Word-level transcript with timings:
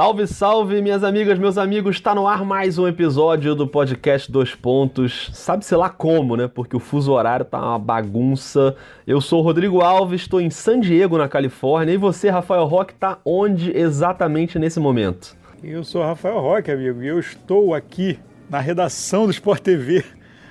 Salve, 0.00 0.26
salve, 0.26 0.80
minhas 0.80 1.04
amigas, 1.04 1.38
meus 1.38 1.58
amigos. 1.58 1.96
Está 1.96 2.14
no 2.14 2.26
ar 2.26 2.42
mais 2.42 2.78
um 2.78 2.88
episódio 2.88 3.54
do 3.54 3.66
podcast 3.66 4.32
Dois 4.32 4.54
Pontos. 4.54 5.28
Sabe-se 5.34 5.76
lá 5.76 5.90
como, 5.90 6.38
né? 6.38 6.48
Porque 6.48 6.74
o 6.74 6.80
fuso 6.80 7.12
horário 7.12 7.44
tá 7.44 7.60
uma 7.60 7.78
bagunça. 7.78 8.74
Eu 9.06 9.20
sou 9.20 9.40
o 9.40 9.42
Rodrigo 9.42 9.82
Alves, 9.82 10.22
estou 10.22 10.40
em 10.40 10.48
San 10.48 10.80
Diego, 10.80 11.18
na 11.18 11.28
Califórnia. 11.28 11.92
E 11.92 11.98
você, 11.98 12.30
Rafael 12.30 12.64
Roque, 12.64 12.94
tá 12.94 13.18
onde 13.26 13.76
exatamente 13.76 14.58
nesse 14.58 14.80
momento? 14.80 15.36
Eu 15.62 15.84
sou 15.84 16.02
Rafael 16.02 16.40
Roque, 16.40 16.70
amigo, 16.70 17.02
e 17.02 17.06
eu 17.06 17.20
estou 17.20 17.74
aqui 17.74 18.18
na 18.48 18.58
redação 18.58 19.26
do 19.26 19.32
Sport 19.32 19.60
TV. 19.60 20.02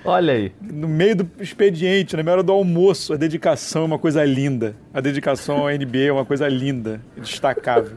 Olha 0.04 0.32
aí. 0.32 0.52
No 0.62 0.86
meio 0.86 1.16
do 1.16 1.30
expediente, 1.40 2.16
na 2.16 2.30
hora 2.30 2.44
do 2.44 2.52
almoço. 2.52 3.14
A 3.14 3.16
dedicação 3.16 3.82
é 3.82 3.86
uma 3.86 3.98
coisa 3.98 4.24
linda. 4.24 4.76
A 4.94 5.00
dedicação 5.00 5.66
à 5.66 5.72
NBA 5.72 6.06
é 6.06 6.12
uma 6.12 6.24
coisa 6.24 6.46
linda, 6.46 7.00
destacável. 7.16 7.96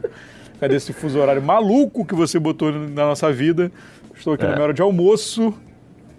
Cadê 0.64 0.76
esse 0.76 0.94
fuso 0.94 1.18
horário 1.18 1.42
maluco 1.42 2.06
que 2.06 2.14
você 2.14 2.38
botou 2.38 2.72
na 2.72 3.04
nossa 3.04 3.30
vida? 3.30 3.70
Estou 4.16 4.32
aqui 4.32 4.44
é. 4.44 4.46
na 4.46 4.54
minha 4.54 4.64
hora 4.64 4.72
de 4.72 4.80
almoço, 4.80 5.52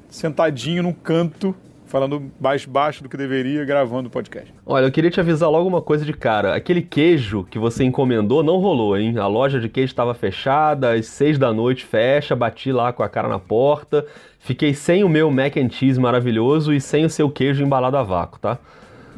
sentadinho 0.07 0.83
num 0.83 0.93
canto, 0.93 1.55
falando 1.87 2.31
mais 2.39 2.63
baixo 2.63 3.01
do 3.01 3.09
que 3.09 3.17
deveria, 3.17 3.65
gravando 3.65 4.07
o 4.07 4.11
podcast. 4.11 4.53
Olha, 4.63 4.85
eu 4.85 4.91
queria 4.91 5.09
te 5.09 5.19
avisar 5.19 5.49
logo 5.49 5.67
uma 5.67 5.81
coisa 5.81 6.05
de 6.05 6.13
cara. 6.13 6.55
Aquele 6.55 6.83
queijo 6.83 7.43
que 7.49 7.57
você 7.57 7.83
encomendou 7.83 8.43
não 8.43 8.59
rolou, 8.59 8.95
hein? 8.95 9.17
A 9.17 9.25
loja 9.25 9.59
de 9.59 9.67
queijo 9.67 9.89
estava 9.89 10.13
fechada, 10.13 10.93
às 10.93 11.07
seis 11.07 11.39
da 11.39 11.51
noite 11.51 11.83
fecha, 11.83 12.35
bati 12.35 12.71
lá 12.71 12.93
com 12.93 13.01
a 13.01 13.09
cara 13.09 13.27
na 13.27 13.39
porta, 13.39 14.05
fiquei 14.37 14.75
sem 14.75 15.03
o 15.03 15.09
meu 15.09 15.31
mac 15.31 15.57
and 15.57 15.71
cheese 15.71 15.99
maravilhoso 15.99 16.71
e 16.71 16.79
sem 16.79 17.03
o 17.03 17.09
seu 17.09 17.31
queijo 17.31 17.63
embalado 17.63 17.97
a 17.97 18.03
vácuo, 18.03 18.39
tá? 18.39 18.59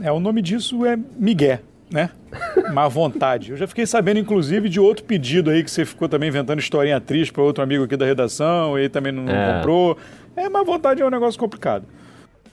É, 0.02 0.10
o 0.10 0.22
nome 0.22 0.42
disso 0.42 0.86
é 0.86 0.98
migué 1.18 1.60
né? 1.90 2.10
Má 2.74 2.88
vontade. 2.88 3.52
Eu 3.52 3.58
já 3.58 3.68
fiquei 3.68 3.86
sabendo, 3.86 4.20
inclusive, 4.20 4.70
de 4.70 4.80
outro 4.80 5.04
pedido 5.06 5.50
aí 5.50 5.64
que 5.64 5.72
você 5.72 5.86
ficou 5.86 6.10
também 6.10 6.30
inventando 6.30 6.60
historinha 6.60 7.00
triste 7.00 7.32
para 7.32 7.44
outro 7.44 7.64
amigo 7.64 7.84
aqui 7.84 7.96
da 7.96 8.06
redação, 8.06 8.78
e 8.78 8.82
ele 8.82 8.90
também 8.90 9.12
não 9.12 9.28
é. 9.28 9.56
comprou. 9.56 9.98
É, 10.36 10.50
má 10.50 10.64
vontade 10.64 11.02
é 11.02 11.06
um 11.06 11.10
negócio 11.10 11.40
complicado. 11.40 11.86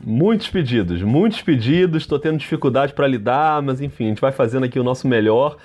Muitos 0.01 0.49
pedidos, 0.49 1.03
muitos 1.03 1.41
pedidos, 1.41 2.03
estou 2.03 2.19
tendo 2.19 2.39
dificuldade 2.39 2.93
para 2.93 3.07
lidar, 3.07 3.63
mas 3.63 3.81
enfim, 3.81 4.05
a 4.05 4.09
gente 4.09 4.21
vai 4.21 4.33
fazendo 4.33 4.65
aqui 4.65 4.79
o 4.79 4.85
nosso 4.85 5.09
melhor. 5.09 5.57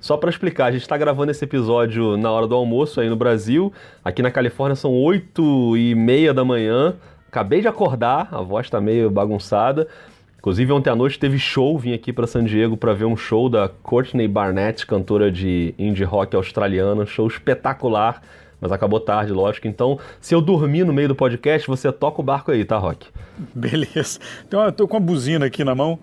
Só 0.00 0.16
para 0.16 0.30
explicar, 0.30 0.66
a 0.66 0.70
gente 0.70 0.82
está 0.82 0.96
gravando 0.96 1.30
esse 1.30 1.44
episódio 1.44 2.16
na 2.16 2.30
hora 2.30 2.46
do 2.46 2.54
almoço 2.54 3.00
aí 3.00 3.08
no 3.08 3.16
Brasil. 3.16 3.72
Aqui 4.04 4.22
na 4.22 4.30
Califórnia 4.30 4.76
são 4.76 4.92
8 4.92 5.76
e 5.76 5.94
meia 5.94 6.32
da 6.32 6.44
manhã. 6.44 6.94
Acabei 7.28 7.60
de 7.60 7.68
acordar, 7.68 8.28
a 8.30 8.40
voz 8.40 8.66
está 8.66 8.80
meio 8.80 9.10
bagunçada. 9.10 9.88
Inclusive, 10.38 10.72
ontem 10.72 10.88
à 10.88 10.94
noite 10.94 11.18
teve 11.18 11.38
show, 11.38 11.76
vim 11.76 11.92
aqui 11.92 12.12
para 12.12 12.26
San 12.26 12.44
Diego 12.44 12.76
para 12.76 12.94
ver 12.94 13.04
um 13.04 13.16
show 13.16 13.48
da 13.48 13.68
Courtney 13.68 14.28
Barnett, 14.28 14.86
cantora 14.86 15.32
de 15.32 15.74
indie 15.76 16.04
rock 16.04 16.36
australiana, 16.36 17.04
show 17.04 17.26
espetacular, 17.26 18.22
mas 18.60 18.70
acabou 18.70 19.00
tarde, 19.00 19.32
lógico. 19.32 19.66
Então, 19.66 19.98
se 20.20 20.34
eu 20.34 20.40
dormir 20.40 20.84
no 20.84 20.92
meio 20.92 21.08
do 21.08 21.14
podcast, 21.14 21.66
você 21.66 21.90
toca 21.90 22.20
o 22.20 22.24
barco 22.24 22.52
aí, 22.52 22.64
tá, 22.64 22.78
Rock? 22.78 23.08
Beleza. 23.54 24.20
Então, 24.46 24.62
eu 24.64 24.72
tô 24.72 24.86
com 24.86 24.96
a 24.96 25.00
buzina 25.00 25.46
aqui 25.46 25.64
na 25.64 25.74
mão. 25.74 25.98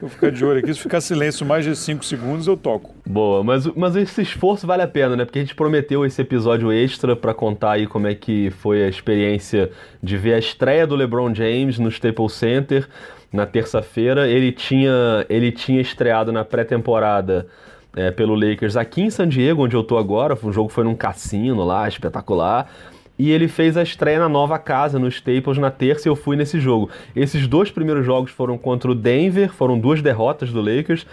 Vou 0.00 0.10
ficar 0.10 0.32
de 0.32 0.44
olho 0.44 0.58
aqui. 0.58 0.74
Se 0.74 0.80
ficar 0.80 1.00
silêncio 1.00 1.46
mais 1.46 1.64
de 1.64 1.76
5 1.76 2.04
segundos, 2.04 2.48
eu 2.48 2.56
toco. 2.56 2.92
Boa, 3.06 3.44
mas, 3.44 3.66
mas 3.68 3.94
esse 3.94 4.22
esforço 4.22 4.66
vale 4.66 4.82
a 4.82 4.88
pena, 4.88 5.14
né? 5.14 5.24
Porque 5.24 5.38
a 5.38 5.42
gente 5.42 5.54
prometeu 5.54 6.04
esse 6.04 6.20
episódio 6.20 6.72
extra 6.72 7.14
para 7.14 7.32
contar 7.32 7.72
aí 7.72 7.86
como 7.86 8.08
é 8.08 8.14
que 8.14 8.50
foi 8.50 8.82
a 8.82 8.88
experiência 8.88 9.70
de 10.02 10.16
ver 10.16 10.34
a 10.34 10.38
estreia 10.40 10.88
do 10.88 10.96
LeBron 10.96 11.32
James 11.32 11.78
no 11.78 11.88
Staples 11.88 12.32
Center 12.32 12.88
na 13.32 13.46
terça-feira. 13.46 14.28
Ele 14.28 14.52
tinha, 14.52 15.24
ele 15.28 15.50
tinha 15.50 15.80
estreado 15.80 16.30
na 16.30 16.44
pré-temporada 16.44 17.46
é, 17.96 18.10
pelo 18.10 18.34
Lakers 18.34 18.76
aqui 18.76 19.02
em 19.02 19.10
San 19.10 19.28
Diego, 19.28 19.64
onde 19.64 19.76
eu 19.76 19.82
tô 19.82 19.96
agora. 19.96 20.38
O 20.42 20.52
jogo 20.52 20.68
foi 20.68 20.84
num 20.84 20.94
cassino 20.94 21.64
lá, 21.64 21.88
espetacular. 21.88 22.68
E 23.18 23.30
ele 23.30 23.46
fez 23.46 23.76
a 23.76 23.82
estreia 23.82 24.18
na 24.18 24.28
nova 24.28 24.58
casa, 24.58 24.98
no 24.98 25.06
Staples, 25.08 25.58
na 25.58 25.70
terça, 25.70 26.08
e 26.08 26.10
eu 26.10 26.16
fui 26.16 26.34
nesse 26.34 26.58
jogo. 26.58 26.90
Esses 27.14 27.46
dois 27.46 27.70
primeiros 27.70 28.04
jogos 28.04 28.30
foram 28.30 28.56
contra 28.58 28.90
o 28.90 28.94
Denver, 28.94 29.52
foram 29.52 29.78
duas 29.78 30.02
derrotas 30.02 30.50
do 30.50 30.60
Lakers. 30.60 31.06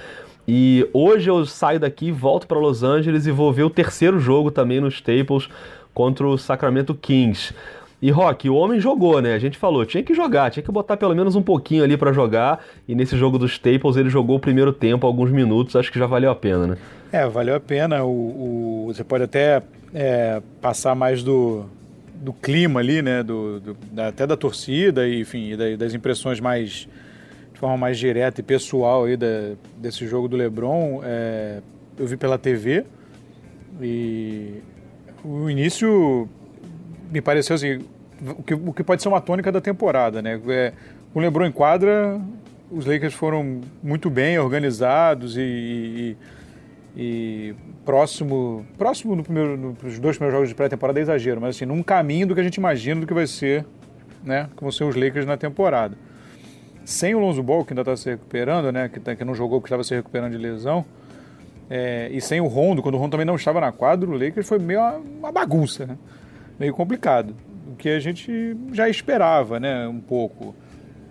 E 0.48 0.90
hoje 0.94 1.30
eu 1.30 1.46
saio 1.46 1.80
daqui, 1.80 2.12
volto 2.12 2.48
para 2.48 2.58
Los 2.58 2.82
Angeles 2.82 3.28
e 3.28 3.32
vou 3.32 3.54
ver 3.54 3.64
o 3.64 3.70
terceiro 3.70 4.20
jogo 4.20 4.50
também 4.50 4.82
no 4.82 4.88
Staples 4.88 5.48
contra 5.94 6.26
o 6.26 6.38
Sacramento 6.38 6.96
Kings. 6.96 7.54
E 8.02 8.10
Rock, 8.12 8.50
o 8.50 8.56
homem 8.56 8.80
jogou, 8.80 9.22
né? 9.22 9.34
A 9.34 9.40
gente 9.40 9.58
falou, 9.58 9.86
tinha 9.86 10.02
que 10.02 10.14
jogar, 10.14 10.50
tinha 10.50 10.64
que 10.64 10.72
botar 10.72 10.96
pelo 10.96 11.14
menos 11.14 11.36
um 11.36 11.42
pouquinho 11.42 11.84
ali 11.84 11.98
para 11.98 12.14
jogar. 12.14 12.64
E 12.88 12.96
nesse 12.96 13.18
jogo 13.18 13.38
dos 13.38 13.52
Staples 13.52 13.98
ele 13.98 14.10
jogou 14.10 14.38
o 14.38 14.40
primeiro 14.40 14.72
tempo, 14.72 15.06
alguns 15.06 15.30
minutos, 15.30 15.76
acho 15.76 15.92
que 15.92 16.00
já 16.00 16.06
valeu 16.06 16.32
a 16.32 16.36
pena, 16.36 16.66
né? 16.66 16.78
É, 17.12 17.28
valeu 17.28 17.56
a 17.56 17.60
pena. 17.60 18.04
O, 18.06 18.86
o 18.88 18.88
você 18.88 19.04
pode 19.04 19.26
até 19.26 19.62
é, 19.94 20.42
passar 20.62 20.96
mais 20.96 21.24
do, 21.24 21.66
do 22.16 22.32
clima 22.32 22.80
ali, 22.80 23.02
né? 23.02 23.22
Do, 23.22 23.60
do, 23.60 23.78
até 24.02 24.26
da 24.26 24.38
torcida, 24.38 25.06
e, 25.06 25.20
enfim, 25.20 25.52
e 25.52 25.76
das 25.76 25.94
impressões 25.94 26.40
mais 26.40 26.88
de 27.54 27.60
forma 27.60 27.76
mais 27.76 28.00
direta 28.00 28.40
e 28.40 28.44
pessoal 28.44 29.04
aí 29.04 29.18
da, 29.18 29.28
desse 29.76 30.08
jogo 30.08 30.30
do 30.30 30.38
LeBron. 30.38 31.02
É, 31.04 31.60
eu 31.98 32.08
vi 32.08 32.16
pela 32.16 32.38
TV 32.38 32.86
e 33.82 34.62
o 35.22 35.50
início 35.50 36.30
me 37.12 37.22
pareceu 37.22 37.56
assim, 37.56 37.80
o 38.38 38.44
que, 38.44 38.54
o 38.54 38.74
que 38.74 38.84
pode 38.84 39.02
ser 39.02 39.08
uma 39.08 39.22
tônica 39.22 39.52
da 39.52 39.62
temporada, 39.62 40.22
né? 40.22 40.40
É, 40.48 40.74
o 41.14 41.20
LeBron 41.20 41.46
em 41.46 41.52
quadra, 41.52 42.20
os 42.72 42.86
Lakers 42.86 43.14
foram 43.14 43.62
muito 43.82 44.10
bem 44.10 44.38
organizados 44.38 45.38
e, 45.38 45.42
e, 45.42 46.18
e 46.96 47.56
próximo, 47.84 48.66
próximo 48.78 49.16
no 49.16 49.24
primeiro, 49.24 49.58
nos 49.58 50.00
dois 50.00 50.18
primeiros 50.18 50.34
jogos 50.34 50.50
de 50.50 50.56
pré-temporada 50.56 51.00
é 51.00 51.02
exagero, 51.02 51.42
mas 51.42 51.56
assim, 51.56 51.66
num 51.66 51.82
caminho 51.82 52.28
do 52.28 52.36
que 52.36 52.42
a 52.42 52.44
gente 52.44 52.56
imagina 52.56 53.02
do 53.02 53.08
que 53.08 53.14
vai 53.14 53.28
ser, 53.28 53.66
né? 54.24 54.50
Vão 54.60 54.72
ser 54.72 54.84
os 54.84 54.96
Lakers 54.96 55.26
na 55.26 55.38
temporada. 55.38 55.98
Sem 56.84 57.16
o 57.16 57.20
Lonzo 57.20 57.42
Ball, 57.44 57.64
que 57.64 57.74
ainda 57.74 57.82
está 57.82 57.96
se 57.96 58.10
recuperando, 58.10 58.72
né? 58.72 58.90
Que, 58.90 59.00
tá, 59.00 59.16
que 59.16 59.24
não 59.24 59.34
jogou, 59.34 59.62
que 59.62 59.68
estava 59.68 59.84
se 59.84 59.96
recuperando 59.96 60.32
de 60.32 60.38
lesão. 60.38 60.84
É, 61.70 62.10
e 62.12 62.20
sem 62.20 62.42
o 62.42 62.48
Rondo, 62.48 62.82
quando 62.82 62.96
o 62.96 62.98
Rondo 62.98 63.12
também 63.12 63.26
não 63.26 63.36
estava 63.36 63.62
na 63.62 63.72
quadra, 63.72 64.10
o 64.10 64.14
Lakers 64.14 64.48
foi 64.48 64.58
meio 64.58 64.80
uma, 64.80 64.94
uma 64.94 65.32
bagunça, 65.32 65.86
né? 65.86 65.98
Meio 66.60 66.74
complicado. 66.74 67.34
O 67.72 67.76
que 67.76 67.90
a 67.90 68.00
gente 68.00 68.56
já 68.74 68.90
esperava, 68.90 69.60
né? 69.60 69.88
Um 69.88 70.00
pouco. 70.00 70.54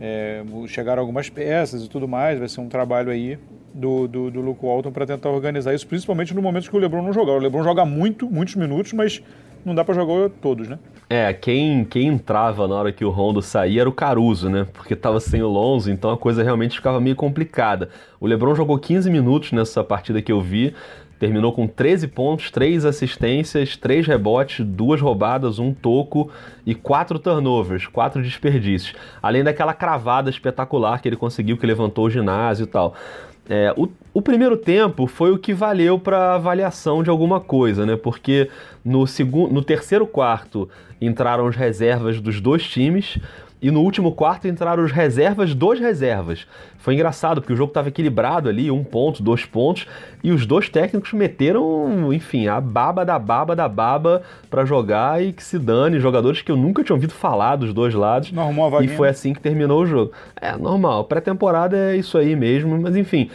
É, 0.00 0.44
chegaram 0.68 1.00
algumas 1.00 1.28
peças 1.28 1.84
e 1.84 1.88
tudo 1.88 2.06
mais, 2.06 2.38
vai 2.38 2.48
ser 2.48 2.60
um 2.60 2.68
trabalho 2.68 3.10
aí 3.10 3.36
do, 3.74 4.06
do, 4.06 4.30
do 4.30 4.40
Luke 4.40 4.64
Walton 4.64 4.92
para 4.92 5.06
tentar 5.06 5.30
organizar 5.30 5.74
isso, 5.74 5.86
principalmente 5.86 6.34
no 6.34 6.42
momento 6.42 6.70
que 6.70 6.76
o 6.76 6.78
LeBron 6.78 7.02
não 7.02 7.12
joga. 7.12 7.32
O 7.32 7.38
LeBron 7.38 7.64
joga 7.64 7.84
muito, 7.84 8.30
muitos 8.30 8.54
minutos, 8.54 8.92
mas 8.92 9.22
não 9.64 9.74
dá 9.74 9.84
para 9.84 9.94
jogar 9.94 10.30
todos, 10.40 10.68
né? 10.68 10.78
É, 11.10 11.32
quem, 11.32 11.84
quem 11.84 12.06
entrava 12.06 12.68
na 12.68 12.74
hora 12.74 12.92
que 12.92 13.04
o 13.04 13.10
Rondo 13.10 13.42
saía 13.42 13.80
era 13.80 13.88
o 13.88 13.92
Caruso, 13.92 14.48
né? 14.48 14.66
Porque 14.72 14.94
tava 14.94 15.20
sem 15.20 15.42
o 15.42 15.48
Lonzo, 15.48 15.90
então 15.90 16.10
a 16.10 16.18
coisa 16.18 16.42
realmente 16.42 16.76
ficava 16.76 17.00
meio 17.00 17.16
complicada. 17.16 17.88
O 18.20 18.26
LeBron 18.26 18.54
jogou 18.54 18.78
15 18.78 19.10
minutos 19.10 19.52
nessa 19.52 19.82
partida 19.82 20.22
que 20.22 20.30
eu 20.30 20.40
vi, 20.40 20.74
terminou 21.18 21.52
com 21.52 21.66
13 21.66 22.08
pontos, 22.08 22.50
3 22.50 22.84
assistências, 22.84 23.76
3 23.76 24.06
rebotes, 24.06 24.64
2 24.64 25.00
roubadas, 25.00 25.58
um 25.58 25.74
toco 25.74 26.30
e 26.64 26.74
4 26.74 27.18
turnovers, 27.18 27.86
4 27.86 28.22
desperdícios. 28.22 28.94
Além 29.22 29.42
daquela 29.42 29.74
cravada 29.74 30.30
espetacular 30.30 31.00
que 31.00 31.08
ele 31.08 31.16
conseguiu, 31.16 31.56
que 31.56 31.66
levantou 31.66 32.06
o 32.06 32.10
ginásio 32.10 32.64
e 32.64 32.66
tal. 32.66 32.94
É, 33.48 33.72
o, 33.76 33.88
o, 34.12 34.20
primeiro 34.20 34.58
tempo 34.58 35.06
foi 35.06 35.32
o 35.32 35.38
que 35.38 35.54
valeu 35.54 35.98
para 35.98 36.34
avaliação 36.34 37.02
de 37.02 37.08
alguma 37.08 37.40
coisa, 37.40 37.86
né? 37.86 37.96
Porque 37.96 38.50
no, 38.84 39.06
segundo, 39.06 39.54
no 39.54 39.62
terceiro 39.62 40.06
quarto 40.06 40.68
entraram 41.00 41.46
as 41.46 41.56
reservas 41.56 42.20
dos 42.20 42.42
dois 42.42 42.62
times. 42.68 43.18
E 43.60 43.70
no 43.70 43.80
último 43.80 44.12
quarto 44.12 44.46
entraram 44.46 44.84
os 44.84 44.92
reservas 44.92 45.54
dos 45.54 45.80
reservas. 45.80 46.46
Foi 46.78 46.94
engraçado, 46.94 47.40
porque 47.40 47.52
o 47.52 47.56
jogo 47.56 47.70
estava 47.70 47.88
equilibrado 47.88 48.48
ali, 48.48 48.70
um 48.70 48.84
ponto, 48.84 49.22
dois 49.22 49.44
pontos, 49.44 49.86
e 50.22 50.30
os 50.30 50.46
dois 50.46 50.68
técnicos 50.68 51.12
meteram, 51.12 52.12
enfim, 52.12 52.46
a 52.46 52.60
baba 52.60 53.04
da 53.04 53.18
baba 53.18 53.56
da 53.56 53.68
baba 53.68 54.22
para 54.48 54.64
jogar 54.64 55.22
e 55.22 55.32
que 55.32 55.42
se 55.42 55.58
dane. 55.58 55.98
Jogadores 55.98 56.40
que 56.40 56.52
eu 56.52 56.56
nunca 56.56 56.84
tinha 56.84 56.94
ouvido 56.94 57.12
falar 57.12 57.56
dos 57.56 57.74
dois 57.74 57.94
lados. 57.94 58.30
Normal, 58.30 58.82
e 58.82 58.88
foi 58.88 59.08
assim 59.08 59.32
que 59.32 59.40
terminou 59.40 59.82
o 59.82 59.86
jogo. 59.86 60.12
É 60.40 60.56
normal, 60.56 61.04
pré-temporada 61.04 61.76
é 61.76 61.96
isso 61.96 62.16
aí 62.16 62.36
mesmo, 62.36 62.80
mas 62.80 62.96
enfim. 62.96 63.28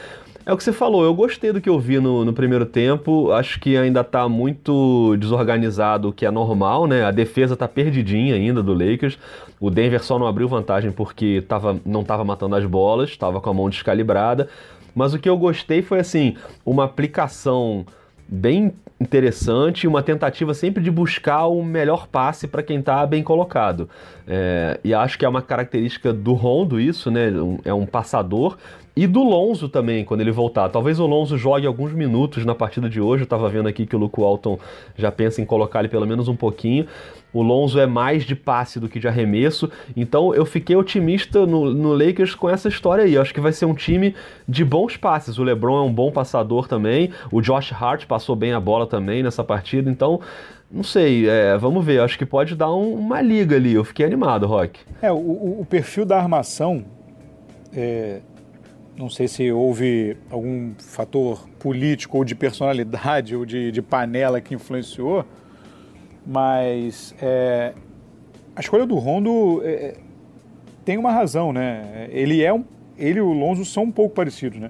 É 0.45 0.51
o 0.51 0.57
que 0.57 0.63
você 0.63 0.73
falou, 0.73 1.05
eu 1.05 1.13
gostei 1.13 1.53
do 1.53 1.61
que 1.61 1.69
eu 1.69 1.79
vi 1.79 1.99
no, 1.99 2.25
no 2.25 2.33
primeiro 2.33 2.65
tempo. 2.65 3.31
Acho 3.31 3.59
que 3.61 3.77
ainda 3.77 4.01
está 4.01 4.27
muito 4.27 5.15
desorganizado, 5.17 6.09
o 6.09 6.13
que 6.13 6.25
é 6.25 6.31
normal, 6.31 6.85
né? 6.85 7.05
A 7.05 7.11
defesa 7.11 7.53
está 7.53 7.65
perdidinha 7.65 8.35
ainda 8.35 8.61
do 8.61 8.73
Lakers. 8.73 9.17
O 9.57 9.69
Denver 9.69 10.03
só 10.03 10.19
não 10.19 10.27
abriu 10.27 10.49
vantagem 10.49 10.91
porque 10.91 11.41
tava, 11.47 11.79
não 11.85 12.01
estava 12.01 12.25
matando 12.25 12.57
as 12.57 12.65
bolas, 12.65 13.09
estava 13.09 13.39
com 13.39 13.49
a 13.49 13.53
mão 13.53 13.69
descalibrada. 13.69 14.49
Mas 14.93 15.13
o 15.13 15.19
que 15.19 15.29
eu 15.29 15.37
gostei 15.37 15.81
foi 15.81 15.99
assim, 15.99 16.35
uma 16.65 16.83
aplicação 16.83 17.85
bem 18.27 18.73
interessante, 18.99 19.87
uma 19.87 20.03
tentativa 20.03 20.53
sempre 20.53 20.83
de 20.83 20.91
buscar 20.91 21.47
o 21.47 21.63
melhor 21.63 22.07
passe 22.07 22.47
para 22.47 22.63
quem 22.63 22.79
está 22.79 23.05
bem 23.05 23.23
colocado. 23.23 23.89
É, 24.27 24.79
e 24.83 24.93
acho 24.93 25.17
que 25.17 25.25
é 25.25 25.29
uma 25.29 25.41
característica 25.41 26.11
do 26.13 26.33
Rondo 26.33 26.79
isso, 26.79 27.09
né? 27.09 27.31
é 27.65 27.73
um 27.73 27.85
passador 27.85 28.57
e 28.95 29.07
do 29.07 29.23
Lonzo 29.23 29.67
também, 29.67 30.05
quando 30.05 30.21
ele 30.21 30.31
voltar. 30.31 30.69
Talvez 30.69 30.99
o 30.99 31.07
Lonzo 31.07 31.35
jogue 31.35 31.65
alguns 31.65 31.91
minutos 31.91 32.45
na 32.45 32.53
partida 32.53 32.87
de 32.87 33.01
hoje. 33.01 33.23
Eu 33.23 33.25
estava 33.25 33.49
vendo 33.49 33.67
aqui 33.67 33.87
que 33.87 33.95
o 33.95 33.99
Luke 33.99 34.19
Walton 34.19 34.59
já 34.95 35.11
pensa 35.11 35.41
em 35.41 35.45
colocar 35.45 35.79
ele 35.79 35.87
pelo 35.87 36.05
menos 36.05 36.27
um 36.27 36.35
pouquinho. 36.35 36.85
O 37.33 37.41
Lonzo 37.41 37.79
é 37.79 37.87
mais 37.87 38.23
de 38.23 38.35
passe 38.35 38.79
do 38.79 38.87
que 38.87 38.99
de 38.99 39.07
arremesso. 39.07 39.69
Então 39.97 40.35
eu 40.35 40.45
fiquei 40.45 40.75
otimista 40.75 41.43
no, 41.47 41.73
no 41.73 41.93
Lakers 41.93 42.35
com 42.35 42.47
essa 42.47 42.67
história 42.67 43.03
aí. 43.03 43.15
Eu 43.15 43.23
acho 43.23 43.33
que 43.33 43.41
vai 43.41 43.51
ser 43.51 43.65
um 43.65 43.73
time 43.73 44.13
de 44.47 44.63
bons 44.63 44.95
passes. 44.95 45.39
O 45.39 45.43
LeBron 45.43 45.77
é 45.77 45.81
um 45.81 45.91
bom 45.91 46.11
passador 46.11 46.67
também. 46.67 47.09
O 47.31 47.41
Josh 47.41 47.73
Hart 47.73 48.05
passou 48.05 48.35
bem 48.35 48.53
a 48.53 48.59
bola 48.59 48.85
também 48.85 49.23
nessa 49.23 49.43
partida. 49.43 49.89
Então 49.89 50.21
não 50.69 50.83
sei, 50.83 51.27
é, 51.27 51.57
vamos 51.57 51.83
ver. 51.83 51.99
Acho 51.99 52.17
que 52.17 52.27
pode 52.27 52.55
dar 52.55 52.71
um, 52.71 52.93
uma 52.93 53.19
liga 53.21 53.55
ali. 53.55 53.73
Eu 53.73 53.83
fiquei 53.83 54.05
animado, 54.05 54.45
Rock. 54.45 54.79
É, 55.01 55.11
o, 55.11 55.61
o 55.61 55.67
perfil 55.67 56.05
da 56.05 56.19
armação. 56.19 56.85
É, 57.75 58.21
não 58.97 59.09
sei 59.09 59.27
se 59.27 59.51
houve 59.51 60.15
algum 60.29 60.73
fator 60.77 61.47
político 61.59 62.17
ou 62.17 62.23
de 62.23 62.35
personalidade 62.35 63.35
ou 63.35 63.45
de, 63.45 63.71
de 63.71 63.81
panela 63.81 64.39
que 64.39 64.53
influenciou, 64.53 65.25
mas 66.25 67.15
é, 67.21 67.73
a 68.55 68.61
escolha 68.61 68.85
do 68.85 68.95
Rondo 68.95 69.61
é, 69.63 69.95
tem 70.85 70.97
uma 70.97 71.11
razão, 71.11 71.51
né? 71.51 72.07
Ele 72.11 72.43
é 72.43 72.53
um, 72.53 72.63
ele 72.97 73.19
e 73.19 73.21
o 73.21 73.33
Lonzo 73.33 73.65
são 73.65 73.83
um 73.83 73.91
pouco 73.91 74.15
parecidos, 74.15 74.59
né? 74.59 74.69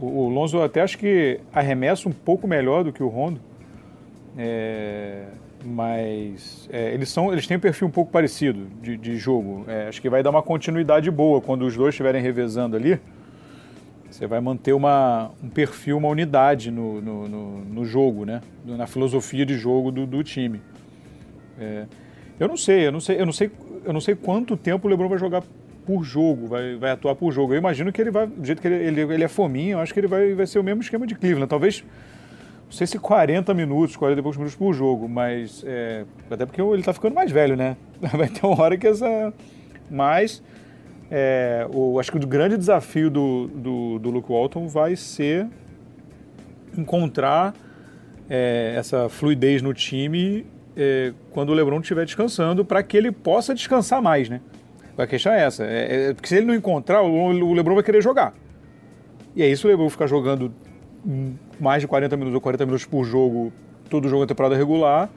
O, 0.00 0.06
o 0.06 0.28
Lonzo 0.28 0.60
até 0.60 0.80
acho 0.80 0.98
que 0.98 1.40
arremessa 1.52 2.08
um 2.08 2.12
pouco 2.12 2.46
melhor 2.46 2.82
do 2.82 2.92
que 2.92 3.02
o 3.02 3.08
Rondo, 3.08 3.40
é, 4.36 5.26
mas 5.64 6.68
é, 6.72 6.92
eles 6.92 7.08
são 7.08 7.32
eles 7.32 7.46
têm 7.46 7.56
um 7.56 7.60
perfil 7.60 7.86
um 7.86 7.90
pouco 7.90 8.10
parecido 8.10 8.66
de, 8.82 8.96
de 8.96 9.16
jogo. 9.16 9.64
É, 9.68 9.88
acho 9.88 10.02
que 10.02 10.10
vai 10.10 10.22
dar 10.24 10.30
uma 10.30 10.42
continuidade 10.42 11.08
boa 11.10 11.40
quando 11.40 11.62
os 11.62 11.76
dois 11.76 11.94
estiverem 11.94 12.20
revezando 12.20 12.76
ali. 12.76 13.00
Você 14.18 14.26
vai 14.26 14.40
manter 14.40 14.72
uma, 14.72 15.30
um 15.40 15.48
perfil, 15.48 15.96
uma 15.96 16.08
unidade 16.08 16.72
no, 16.72 17.00
no, 17.00 17.28
no, 17.28 17.64
no 17.66 17.84
jogo, 17.84 18.24
né? 18.24 18.40
Na 18.64 18.84
filosofia 18.84 19.46
de 19.46 19.56
jogo 19.56 19.92
do, 19.92 20.08
do 20.08 20.24
time. 20.24 20.60
É, 21.56 21.84
eu 22.40 22.48
não 22.48 22.56
sei, 22.56 22.88
eu 22.88 22.90
não 22.90 22.98
sei, 22.98 23.20
eu 23.20 23.24
não 23.24 23.32
sei, 23.32 23.48
eu 23.84 23.92
não 23.92 24.00
sei 24.00 24.16
quanto 24.16 24.56
tempo 24.56 24.88
o 24.88 24.90
LeBron 24.90 25.08
vai 25.08 25.18
jogar 25.18 25.44
por 25.86 26.02
jogo, 26.02 26.48
vai, 26.48 26.74
vai 26.74 26.90
atuar 26.90 27.14
por 27.14 27.30
jogo. 27.30 27.54
Eu 27.54 27.58
imagino 27.58 27.92
que 27.92 28.00
ele 28.00 28.10
vai, 28.10 28.26
do 28.26 28.44
jeito 28.44 28.60
que 28.60 28.66
ele, 28.66 29.00
ele, 29.00 29.00
ele 29.02 29.22
é 29.22 29.28
fominho, 29.28 29.76
eu 29.76 29.78
acho 29.78 29.94
que 29.94 30.00
ele 30.00 30.08
vai, 30.08 30.34
vai 30.34 30.48
ser 30.48 30.58
o 30.58 30.64
mesmo 30.64 30.82
esquema 30.82 31.06
de 31.06 31.14
Cleveland. 31.14 31.48
Talvez, 31.48 31.84
não 32.64 32.72
sei 32.72 32.88
se 32.88 32.98
40 32.98 33.54
minutos, 33.54 33.94
40 33.94 34.18
e 34.18 34.22
poucos 34.24 34.36
minutos 34.36 34.56
por 34.56 34.74
jogo, 34.74 35.08
mas 35.08 35.62
é, 35.64 36.04
até 36.28 36.44
porque 36.44 36.60
ele 36.60 36.80
está 36.80 36.92
ficando 36.92 37.14
mais 37.14 37.30
velho, 37.30 37.54
né? 37.54 37.76
Vai 38.02 38.26
ter 38.26 38.44
uma 38.44 38.60
hora 38.60 38.76
que 38.76 38.88
essa. 38.88 39.32
Mas 39.88 40.42
é, 41.10 41.66
o, 41.72 41.98
acho 41.98 42.12
que 42.12 42.18
o 42.18 42.26
grande 42.26 42.56
desafio 42.56 43.10
do, 43.10 43.48
do, 43.48 43.98
do 43.98 44.10
Luke 44.10 44.30
Walton 44.30 44.68
vai 44.68 44.94
ser 44.96 45.46
encontrar 46.76 47.54
é, 48.28 48.74
essa 48.76 49.08
fluidez 49.08 49.62
no 49.62 49.72
time 49.72 50.44
é, 50.76 51.12
quando 51.30 51.50
o 51.50 51.54
LeBron 51.54 51.80
estiver 51.80 52.04
descansando, 52.04 52.64
para 52.64 52.82
que 52.82 52.96
ele 52.96 53.10
possa 53.10 53.54
descansar 53.54 54.00
mais, 54.00 54.28
né? 54.28 54.40
A 54.96 55.06
questão 55.06 55.32
é 55.32 55.44
essa. 55.44 55.64
É, 55.64 56.10
é, 56.10 56.14
porque 56.14 56.28
se 56.28 56.36
ele 56.36 56.46
não 56.46 56.54
encontrar, 56.54 57.02
o, 57.02 57.08
o 57.08 57.54
LeBron 57.54 57.74
vai 57.74 57.82
querer 57.82 58.02
jogar. 58.02 58.34
E 59.34 59.42
é 59.42 59.48
isso 59.48 59.66
o 59.66 59.70
LeBron 59.70 59.88
ficar 59.88 60.06
jogando 60.06 60.52
mais 61.58 61.80
de 61.80 61.88
40 61.88 62.16
minutos 62.16 62.34
ou 62.34 62.40
40 62.40 62.66
minutos 62.66 62.84
por 62.84 63.04
jogo, 63.04 63.52
todo 63.88 64.08
jogo 64.08 64.24
da 64.24 64.28
temporada 64.28 64.56
regular. 64.56 65.08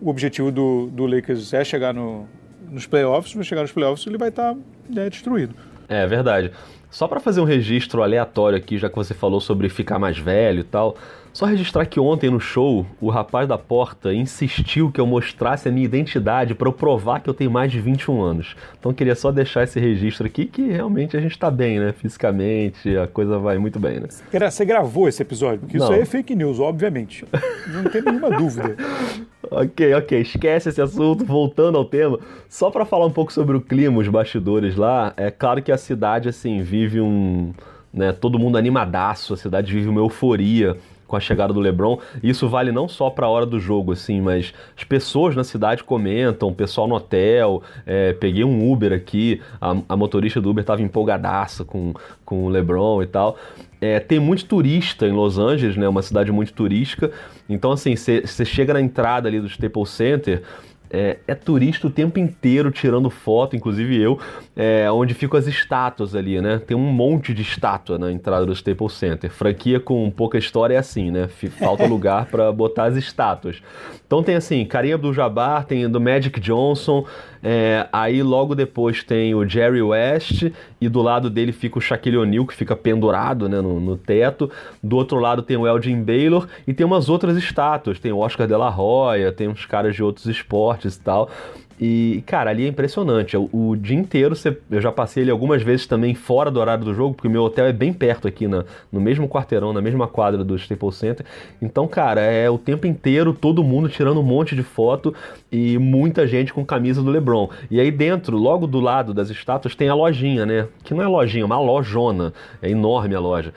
O 0.00 0.10
objetivo 0.10 0.50
do, 0.50 0.86
do 0.88 1.06
Lakers 1.06 1.52
é 1.54 1.64
chegar 1.64 1.92
no, 1.92 2.26
nos 2.70 2.86
playoffs, 2.86 3.34
mas 3.34 3.46
chegar 3.46 3.62
nos 3.62 3.72
playoffs 3.72 4.06
ele 4.06 4.18
vai 4.18 4.28
estar 4.28 4.54
tá, 4.54 4.60
né, 4.88 5.10
destruído. 5.10 5.54
É 5.88 6.06
verdade. 6.06 6.50
Só 6.90 7.06
para 7.06 7.20
fazer 7.20 7.40
um 7.40 7.44
registro 7.44 8.02
aleatório 8.02 8.56
aqui, 8.56 8.78
já 8.78 8.88
que 8.88 8.96
você 8.96 9.14
falou 9.14 9.40
sobre 9.40 9.68
ficar 9.68 9.98
mais 9.98 10.18
velho 10.18 10.60
e 10.60 10.64
tal, 10.64 10.96
só 11.36 11.44
registrar 11.44 11.84
que 11.84 12.00
ontem 12.00 12.30
no 12.30 12.40
show, 12.40 12.86
o 12.98 13.10
rapaz 13.10 13.46
da 13.46 13.58
porta 13.58 14.14
insistiu 14.14 14.90
que 14.90 14.98
eu 14.98 15.06
mostrasse 15.06 15.68
a 15.68 15.70
minha 15.70 15.84
identidade 15.84 16.54
para 16.54 16.66
eu 16.66 16.72
provar 16.72 17.20
que 17.20 17.28
eu 17.28 17.34
tenho 17.34 17.50
mais 17.50 17.70
de 17.70 17.78
21 17.78 18.22
anos. 18.22 18.56
Então 18.80 18.90
queria 18.94 19.14
só 19.14 19.30
deixar 19.30 19.64
esse 19.64 19.78
registro 19.78 20.26
aqui 20.26 20.46
que 20.46 20.62
realmente 20.70 21.14
a 21.14 21.20
gente 21.20 21.38
tá 21.38 21.50
bem, 21.50 21.78
né? 21.78 21.92
Fisicamente, 21.92 22.96
a 22.96 23.06
coisa 23.06 23.38
vai 23.38 23.58
muito 23.58 23.78
bem, 23.78 24.00
né? 24.00 24.06
Você 24.50 24.64
gravou 24.64 25.10
esse 25.10 25.20
episódio? 25.20 25.58
Porque 25.58 25.76
Não. 25.76 25.84
isso 25.84 25.92
aí 25.92 26.00
é 26.00 26.06
fake 26.06 26.34
news, 26.34 26.58
obviamente. 26.58 27.26
Não 27.66 27.84
tem 27.84 28.00
nenhuma 28.00 28.30
dúvida. 28.30 28.74
Ok, 29.48 29.94
ok, 29.94 30.20
esquece 30.22 30.70
esse 30.70 30.82
assunto, 30.82 31.24
voltando 31.24 31.78
ao 31.78 31.84
tema. 31.84 32.18
Só 32.48 32.68
para 32.68 32.84
falar 32.84 33.06
um 33.06 33.12
pouco 33.12 33.32
sobre 33.32 33.56
o 33.56 33.60
clima, 33.60 34.00
os 34.00 34.08
bastidores 34.08 34.74
lá, 34.74 35.14
é 35.16 35.30
claro 35.30 35.62
que 35.62 35.70
a 35.70 35.78
cidade, 35.78 36.28
assim, 36.28 36.62
vive 36.62 37.00
um. 37.00 37.54
Né, 37.94 38.12
todo 38.12 38.40
mundo 38.40 38.58
animadaço, 38.58 39.34
a 39.34 39.36
cidade 39.36 39.72
vive 39.72 39.88
uma 39.88 40.00
euforia 40.00 40.76
com 41.06 41.16
a 41.16 41.20
chegada 41.20 41.52
do 41.52 41.60
LeBron. 41.60 41.98
Isso 42.22 42.48
vale 42.48 42.72
não 42.72 42.88
só 42.88 43.10
para 43.10 43.26
a 43.26 43.28
hora 43.28 43.46
do 43.46 43.58
jogo, 43.58 43.92
assim, 43.92 44.20
mas 44.20 44.52
as 44.76 44.84
pessoas 44.84 45.34
na 45.34 45.44
cidade 45.44 45.84
comentam, 45.84 46.48
o 46.48 46.54
pessoal 46.54 46.86
no 46.88 46.94
hotel. 46.94 47.62
É, 47.84 48.12
peguei 48.12 48.44
um 48.44 48.70
Uber 48.70 48.92
aqui, 48.92 49.40
a, 49.60 49.76
a 49.88 49.96
motorista 49.96 50.40
do 50.40 50.50
Uber 50.50 50.62
estava 50.62 50.82
empolgadaça 50.82 51.64
com, 51.64 51.94
com 52.24 52.44
o 52.44 52.48
LeBron 52.48 53.02
e 53.02 53.06
tal. 53.06 53.36
É, 53.80 54.00
tem 54.00 54.18
muito 54.18 54.46
turista 54.46 55.06
em 55.06 55.12
Los 55.12 55.38
Angeles, 55.38 55.76
né? 55.76 55.86
Uma 55.86 56.02
cidade 56.02 56.32
muito 56.32 56.52
turística. 56.52 57.10
Então, 57.48 57.72
assim, 57.72 57.94
você 57.94 58.44
chega 58.44 58.72
na 58.72 58.80
entrada 58.80 59.28
ali 59.28 59.40
do 59.40 59.46
Staples 59.46 59.90
Center, 59.90 60.42
é, 60.90 61.18
é, 61.26 61.34
turista 61.34 61.86
o 61.86 61.90
tempo 61.90 62.18
inteiro 62.18 62.70
tirando 62.70 63.10
foto, 63.10 63.56
inclusive 63.56 64.00
eu, 64.00 64.18
é, 64.54 64.90
onde 64.90 65.14
ficam 65.14 65.38
as 65.38 65.46
estátuas 65.46 66.14
ali, 66.14 66.40
né? 66.40 66.58
Tem 66.58 66.76
um 66.76 66.92
monte 66.92 67.34
de 67.34 67.42
estátua 67.42 67.98
na 67.98 68.10
entrada 68.10 68.46
do 68.46 68.52
Staples 68.52 68.92
Center. 68.94 69.30
Franquia 69.30 69.80
com 69.80 70.10
pouca 70.10 70.38
história 70.38 70.74
é 70.74 70.78
assim, 70.78 71.10
né? 71.10 71.28
Falta 71.28 71.86
lugar 71.88 72.26
para 72.26 72.52
botar 72.52 72.84
as 72.84 72.96
estátuas. 72.96 73.62
Então 74.06 74.22
tem 74.22 74.36
assim, 74.36 74.64
Karim 74.64 74.92
Abdul-Jabbar, 74.92 75.64
tem 75.64 75.88
do 75.88 76.00
Magic 76.00 76.38
Johnson, 76.40 77.04
é, 77.48 77.86
aí 77.92 78.24
logo 78.24 78.56
depois 78.56 79.04
tem 79.04 79.32
o 79.32 79.48
Jerry 79.48 79.80
West 79.80 80.50
e 80.80 80.88
do 80.88 81.00
lado 81.00 81.30
dele 81.30 81.52
fica 81.52 81.78
o 81.78 81.80
Shaquille 81.80 82.16
O'Neal 82.16 82.44
que 82.44 82.52
fica 82.52 82.74
pendurado 82.74 83.48
né, 83.48 83.60
no, 83.60 83.78
no, 83.78 83.96
teto. 83.96 84.50
Do 84.82 84.96
outro 84.96 85.20
lado 85.20 85.42
tem 85.42 85.56
o 85.56 85.64
Elgin 85.64 86.02
Baylor 86.02 86.48
e 86.66 86.74
tem 86.74 86.84
umas 86.84 87.08
outras 87.08 87.36
estátuas. 87.36 88.00
Tem 88.00 88.10
o 88.10 88.18
Oscar 88.18 88.48
de 88.48 88.56
la 88.56 88.76
Hoya, 88.76 89.30
tem 89.30 89.46
uns 89.46 89.64
caras 89.64 89.94
de 89.94 90.02
outros 90.02 90.26
esportes 90.26 90.96
e 90.96 91.00
tal. 91.00 91.30
E, 91.78 92.22
cara, 92.26 92.50
ali 92.50 92.64
é 92.64 92.68
impressionante. 92.68 93.36
O, 93.36 93.50
o 93.52 93.76
dia 93.76 93.96
inteiro, 93.96 94.34
você, 94.34 94.56
eu 94.70 94.80
já 94.80 94.90
passei 94.90 95.22
ele 95.22 95.30
algumas 95.30 95.62
vezes 95.62 95.86
também 95.86 96.14
fora 96.14 96.50
do 96.50 96.58
horário 96.58 96.84
do 96.84 96.94
jogo, 96.94 97.14
porque 97.14 97.28
o 97.28 97.30
meu 97.30 97.42
hotel 97.42 97.66
é 97.66 97.72
bem 97.72 97.92
perto 97.92 98.26
aqui, 98.26 98.48
na, 98.48 98.64
no 98.90 99.00
mesmo 99.00 99.28
quarteirão, 99.28 99.72
na 99.72 99.82
mesma 99.82 100.08
quadra 100.08 100.42
do 100.42 100.56
Staples 100.56 100.96
Center. 100.96 101.26
Então, 101.60 101.86
cara, 101.86 102.20
é 102.22 102.48
o 102.48 102.56
tempo 102.56 102.86
inteiro 102.86 103.34
todo 103.34 103.62
mundo 103.62 103.88
tirando 103.88 104.20
um 104.20 104.22
monte 104.22 104.56
de 104.56 104.62
foto 104.62 105.14
e 105.52 105.76
muita 105.76 106.26
gente 106.26 106.52
com 106.52 106.64
camisa 106.64 107.02
do 107.02 107.10
LeBron. 107.10 107.50
E 107.70 107.78
aí 107.78 107.90
dentro, 107.90 108.38
logo 108.38 108.66
do 108.66 108.80
lado 108.80 109.12
das 109.12 109.28
estátuas, 109.28 109.74
tem 109.74 109.88
a 109.88 109.94
lojinha, 109.94 110.46
né? 110.46 110.68
Que 110.82 110.94
não 110.94 111.02
é 111.02 111.06
lojinha, 111.06 111.42
é 111.42 111.46
uma 111.46 111.60
lojona. 111.60 112.32
É 112.62 112.70
enorme 112.70 113.14
a 113.14 113.20
loja. 113.20 113.52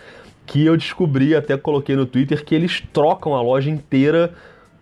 Que 0.46 0.66
eu 0.66 0.76
descobri, 0.76 1.36
até 1.36 1.56
coloquei 1.56 1.96
no 1.96 2.06
Twitter, 2.06 2.44
que 2.44 2.54
eles 2.54 2.84
trocam 2.92 3.34
a 3.36 3.42
loja 3.42 3.70
inteira 3.70 4.34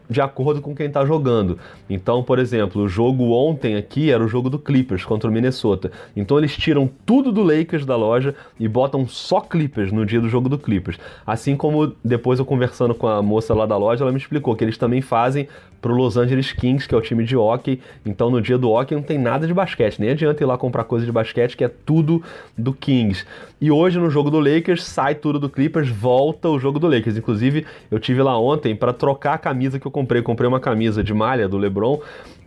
de 0.09 0.21
acordo 0.21 0.61
com 0.61 0.75
quem 0.75 0.87
está 0.87 1.05
jogando. 1.05 1.57
Então, 1.89 2.23
por 2.23 2.39
exemplo, 2.39 2.83
o 2.83 2.89
jogo 2.89 3.31
ontem 3.31 3.75
aqui 3.75 4.11
era 4.11 4.23
o 4.23 4.27
jogo 4.27 4.49
do 4.49 4.59
Clippers 4.59 5.03
contra 5.03 5.29
o 5.29 5.33
Minnesota. 5.33 5.91
Então 6.15 6.37
eles 6.37 6.55
tiram 6.55 6.89
tudo 7.05 7.31
do 7.31 7.43
Lakers 7.43 7.85
da 7.85 7.95
loja 7.95 8.35
e 8.59 8.67
botam 8.67 9.07
só 9.07 9.41
Clippers 9.41 9.91
no 9.91 10.05
dia 10.05 10.21
do 10.21 10.29
jogo 10.29 10.49
do 10.49 10.57
Clippers. 10.57 10.97
Assim 11.25 11.55
como 11.55 11.93
depois 12.03 12.39
eu 12.39 12.45
conversando 12.45 12.95
com 12.95 13.07
a 13.07 13.21
moça 13.21 13.53
lá 13.53 13.65
da 13.65 13.77
loja, 13.77 14.03
ela 14.03 14.11
me 14.11 14.17
explicou 14.17 14.55
que 14.55 14.63
eles 14.63 14.77
também 14.77 15.01
fazem 15.01 15.47
para 15.81 15.91
o 15.91 15.95
Los 15.95 16.17
Angeles 16.17 16.51
Kings, 16.51 16.87
que 16.87 16.95
é 16.95 16.97
o 16.97 17.01
time 17.01 17.23
de 17.23 17.35
hockey. 17.35 17.79
Então 18.05 18.29
no 18.29 18.41
dia 18.41 18.57
do 18.57 18.71
hockey 18.71 18.95
não 18.95 19.03
tem 19.03 19.17
nada 19.17 19.45
de 19.45 19.53
basquete, 19.53 19.99
nem 19.99 20.09
adianta 20.09 20.43
ir 20.43 20.45
lá 20.45 20.57
comprar 20.57 20.83
coisa 20.83 21.05
de 21.05 21.11
basquete, 21.11 21.55
que 21.55 21.63
é 21.63 21.67
tudo 21.67 22.21
do 22.57 22.73
Kings. 22.73 23.25
E 23.59 23.71
hoje 23.71 23.99
no 23.99 24.09
jogo 24.09 24.29
do 24.29 24.39
Lakers 24.39 24.83
sai 24.83 25.15
tudo 25.15 25.39
do 25.39 25.49
Clippers, 25.49 25.89
volta 25.89 26.49
o 26.49 26.59
jogo 26.59 26.79
do 26.79 26.87
Lakers. 26.87 27.17
Inclusive 27.17 27.65
eu 27.89 27.99
tive 27.99 28.21
lá 28.21 28.39
ontem 28.39 28.75
para 28.75 28.93
trocar 28.93 29.33
a 29.33 29.37
camisa 29.37 29.79
que 29.79 29.85
eu 29.85 29.91
comprei. 29.97 30.21
Comprei 30.21 30.47
uma 30.47 30.59
camisa 30.59 31.03
de 31.03 31.13
malha 31.13 31.47
do 31.47 31.57
LeBron 31.57 31.99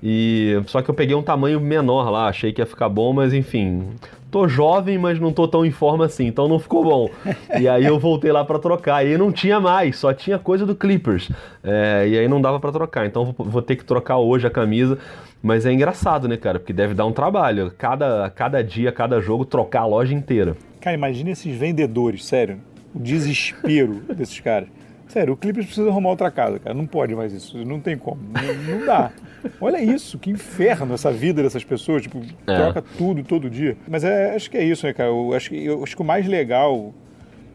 e 0.02 0.60
só 0.66 0.80
que 0.80 0.90
eu 0.90 0.94
peguei 0.94 1.14
um 1.14 1.22
tamanho 1.22 1.60
menor 1.60 2.10
lá, 2.10 2.28
achei 2.28 2.52
que 2.52 2.60
ia 2.60 2.66
ficar 2.66 2.88
bom, 2.88 3.12
mas 3.12 3.34
enfim, 3.34 3.86
tô 4.30 4.48
jovem, 4.48 4.96
mas 4.96 5.20
não 5.20 5.30
tô 5.30 5.46
tão 5.46 5.64
em 5.64 5.70
forma 5.70 6.06
assim, 6.06 6.26
então 6.26 6.48
não 6.48 6.58
ficou 6.58 6.82
bom. 6.82 7.10
E 7.58 7.68
aí 7.68 7.84
eu 7.84 7.98
voltei 7.98 8.32
lá 8.32 8.42
para 8.42 8.58
trocar, 8.58 9.04
e 9.04 9.18
não 9.18 9.30
tinha 9.30 9.60
mais, 9.60 9.98
só 9.98 10.14
tinha 10.14 10.38
coisa 10.38 10.64
do 10.64 10.74
Clippers. 10.74 11.30
É, 11.62 12.08
e 12.08 12.18
aí 12.18 12.28
não 12.28 12.40
dava 12.40 12.58
para 12.58 12.72
trocar, 12.72 13.06
então 13.06 13.34
vou, 13.36 13.60
ter 13.60 13.76
que 13.76 13.84
trocar 13.84 14.16
hoje 14.16 14.46
a 14.46 14.50
camisa. 14.50 14.98
Mas 15.42 15.64
é 15.64 15.72
engraçado, 15.72 16.28
né, 16.28 16.36
cara? 16.36 16.58
Porque 16.58 16.72
deve 16.72 16.92
dar 16.92 17.06
um 17.06 17.12
trabalho. 17.12 17.72
Cada, 17.76 18.28
cada 18.30 18.62
dia, 18.62 18.92
cada 18.92 19.20
jogo, 19.20 19.46
trocar 19.46 19.80
a 19.80 19.86
loja 19.86 20.14
inteira. 20.14 20.54
Cara, 20.82 20.94
imagina 20.94 21.30
esses 21.30 21.56
vendedores, 21.56 22.26
sério. 22.26 22.58
O 22.94 22.98
desespero 22.98 23.94
desses 24.14 24.38
caras. 24.38 24.68
Sério, 25.10 25.34
o 25.34 25.36
Clippers 25.36 25.66
precisa 25.66 25.88
arrumar 25.88 26.10
outra 26.10 26.30
casa, 26.30 26.60
cara. 26.60 26.72
Não 26.72 26.86
pode 26.86 27.16
mais 27.16 27.32
isso. 27.32 27.58
Não 27.64 27.80
tem 27.80 27.98
como. 27.98 28.22
Não, 28.22 28.78
não 28.78 28.86
dá. 28.86 29.10
Olha 29.60 29.82
isso, 29.82 30.18
que 30.18 30.30
inferno 30.30 30.94
essa 30.94 31.10
vida 31.10 31.42
dessas 31.42 31.64
pessoas. 31.64 32.02
Tipo, 32.02 32.22
é. 32.46 32.54
troca 32.54 32.80
tudo 32.96 33.24
todo 33.24 33.50
dia. 33.50 33.76
Mas 33.88 34.04
é, 34.04 34.36
acho 34.36 34.48
que 34.48 34.56
é 34.56 34.64
isso, 34.64 34.86
né, 34.86 34.92
cara? 34.92 35.10
Eu 35.10 35.34
acho, 35.34 35.50
que, 35.50 35.64
eu 35.64 35.82
acho 35.82 35.96
que 35.96 36.02
o 36.02 36.04
mais 36.04 36.28
legal 36.28 36.94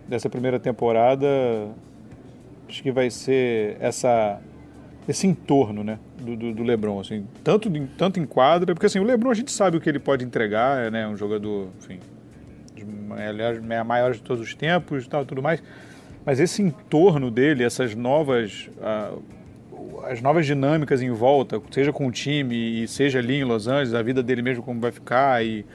dessa 0.06 0.30
primeira 0.30 0.60
temporada 0.60 1.28
acho 2.68 2.84
que 2.84 2.92
vai 2.92 3.10
ser 3.10 3.78
essa 3.80 4.40
esse 5.08 5.28
entorno, 5.28 5.84
né, 5.84 6.00
do, 6.20 6.36
do, 6.36 6.52
do, 6.52 6.64
LeBron, 6.64 7.00
assim, 7.00 7.28
tanto, 7.44 7.70
tanto 7.96 8.20
em 8.20 8.26
quadra, 8.26 8.74
porque 8.74 8.88
assim, 8.88 8.98
o 8.98 9.04
LeBron 9.04 9.30
a 9.30 9.36
gente 9.36 9.52
sabe 9.52 9.78
o 9.78 9.80
que 9.80 9.88
ele 9.88 10.00
pode 10.00 10.26
entregar, 10.26 10.80
é, 10.80 10.90
né, 10.90 11.08
um 11.08 11.16
jogador, 11.16 11.70
enfim, 11.78 12.00
aliás, 13.12 13.62
é 13.70 13.78
a 13.78 13.84
maior 13.84 14.14
de 14.14 14.22
todos 14.24 14.42
os 14.42 14.56
tempos, 14.56 15.08
tal, 15.08 15.24
tudo 15.24 15.44
mais, 15.44 15.62
mas 16.26 16.40
esse 16.40 16.62
entorno 16.62 17.30
dele, 17.30 17.64
essas 17.64 17.94
novas, 17.94 18.70
uh, 18.78 19.22
as 20.06 20.22
novas 20.22 20.46
dinâmicas 20.46 21.02
em 21.02 21.12
volta, 21.12 21.62
seja 21.72 21.94
com 21.94 22.08
o 22.08 22.12
time 22.12 22.84
e 22.84 22.88
seja 22.88 23.20
ali 23.20 23.36
em 23.36 23.44
Los 23.44 23.68
Angeles, 23.68 23.94
a 23.94 24.02
vida 24.02 24.24
dele 24.24 24.42
mesmo 24.42 24.64
como 24.64 24.80
vai 24.80 24.92
ficar 24.92 25.46
e, 25.46 25.66